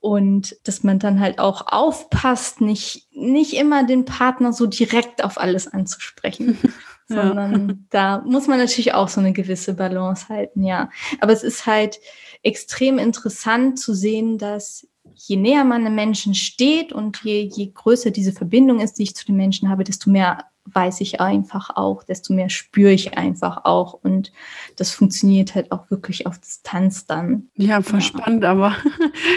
[0.00, 5.38] und dass man dann halt auch aufpasst, nicht, nicht immer den Partner so direkt auf
[5.38, 6.58] alles anzusprechen.
[7.10, 7.16] ja.
[7.16, 10.90] sondern da muss man natürlich auch so eine gewisse Balance halten, ja.
[11.20, 11.98] Aber es ist halt
[12.42, 18.10] extrem interessant zu sehen, dass je näher man einem Menschen steht und je, je größer
[18.10, 22.02] diese Verbindung ist, die ich zu den Menschen habe, desto mehr weiß ich einfach auch,
[22.02, 23.94] desto mehr spüre ich einfach auch.
[23.94, 24.32] Und
[24.76, 27.48] das funktioniert halt auch wirklich auf Distanz dann.
[27.54, 28.00] Ja, voll
[28.42, 28.50] ja.
[28.50, 28.76] aber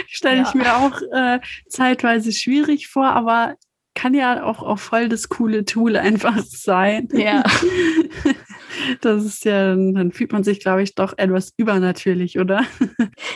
[0.06, 0.48] stelle ja.
[0.48, 3.54] ich mir auch äh, zeitweise schwierig vor, aber
[3.94, 7.08] kann ja auch, auch voll das coole Tool einfach sein.
[7.12, 7.44] Ja.
[9.00, 12.64] Das ist ja, dann fühlt man sich, glaube ich, doch etwas übernatürlich, oder?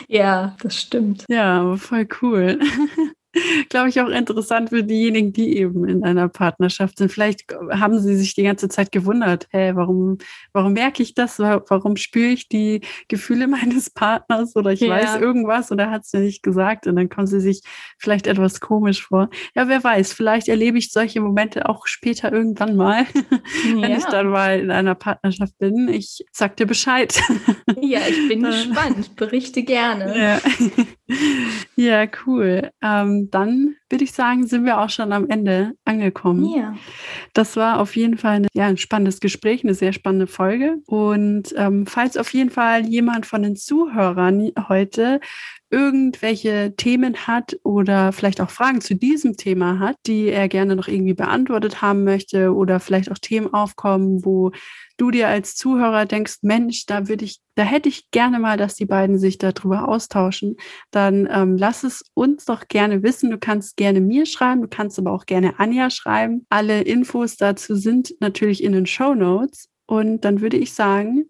[0.07, 1.25] Ja, das stimmt.
[1.29, 2.59] Ja, voll cool
[3.69, 7.11] glaube ich, auch interessant für diejenigen, die eben in einer Partnerschaft sind.
[7.11, 10.17] Vielleicht haben sie sich die ganze Zeit gewundert, hey, warum,
[10.51, 11.39] warum merke ich das?
[11.39, 14.89] Warum spüre ich die Gefühle meines Partners oder ich ja.
[14.89, 17.61] weiß irgendwas und er hat es mir nicht gesagt und dann kommen sie sich
[17.97, 19.29] vielleicht etwas komisch vor.
[19.55, 23.81] Ja, wer weiß, vielleicht erlebe ich solche Momente auch später irgendwann mal, ja.
[23.81, 25.87] wenn ich dann mal in einer Partnerschaft bin.
[25.89, 27.19] Ich sag dir Bescheid.
[27.81, 29.15] Ja, ich bin gespannt.
[29.15, 30.17] Berichte gerne.
[30.17, 31.15] Ja,
[31.75, 32.71] ja cool.
[32.81, 36.45] Ähm, dann würde ich sagen, sind wir auch schon am Ende angekommen.
[36.55, 36.75] Ja.
[37.33, 40.77] Das war auf jeden Fall eine, ja, ein spannendes Gespräch, eine sehr spannende Folge.
[40.85, 45.19] Und ähm, falls auf jeden Fall jemand von den Zuhörern heute
[45.71, 50.87] irgendwelche Themen hat oder vielleicht auch Fragen zu diesem Thema hat, die er gerne noch
[50.87, 54.51] irgendwie beantwortet haben möchte oder vielleicht auch Themen aufkommen, wo
[54.97, 58.75] du dir als Zuhörer denkst, Mensch, da würde ich, da hätte ich gerne mal, dass
[58.75, 60.57] die beiden sich darüber austauschen,
[60.91, 63.29] dann ähm, lass es uns doch gerne wissen.
[63.29, 66.45] Du kannst gerne mir schreiben, du kannst aber auch gerne Anja schreiben.
[66.49, 69.69] Alle Infos dazu sind natürlich in den Show Notes.
[69.85, 71.29] Und dann würde ich sagen,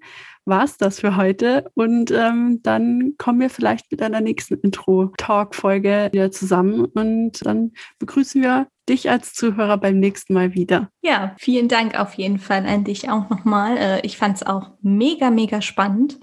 [0.50, 1.70] war es das für heute.
[1.76, 6.86] Und ähm, dann kommen wir vielleicht mit einer nächsten Intro-Talk-Folge wieder zusammen.
[6.86, 10.90] Und dann begrüßen wir dich als Zuhörer beim nächsten Mal wieder.
[11.02, 13.78] Ja, vielen Dank auf jeden Fall an dich auch nochmal.
[13.78, 16.20] Äh, ich fand es auch mega, mega spannend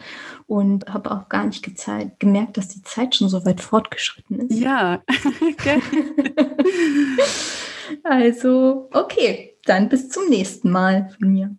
[0.47, 1.65] und habe auch gar nicht
[2.19, 4.59] gemerkt, dass die Zeit schon so weit fortgeschritten ist.
[4.59, 5.03] Ja.
[8.03, 11.57] also, okay, dann bis zum nächsten Mal von mir.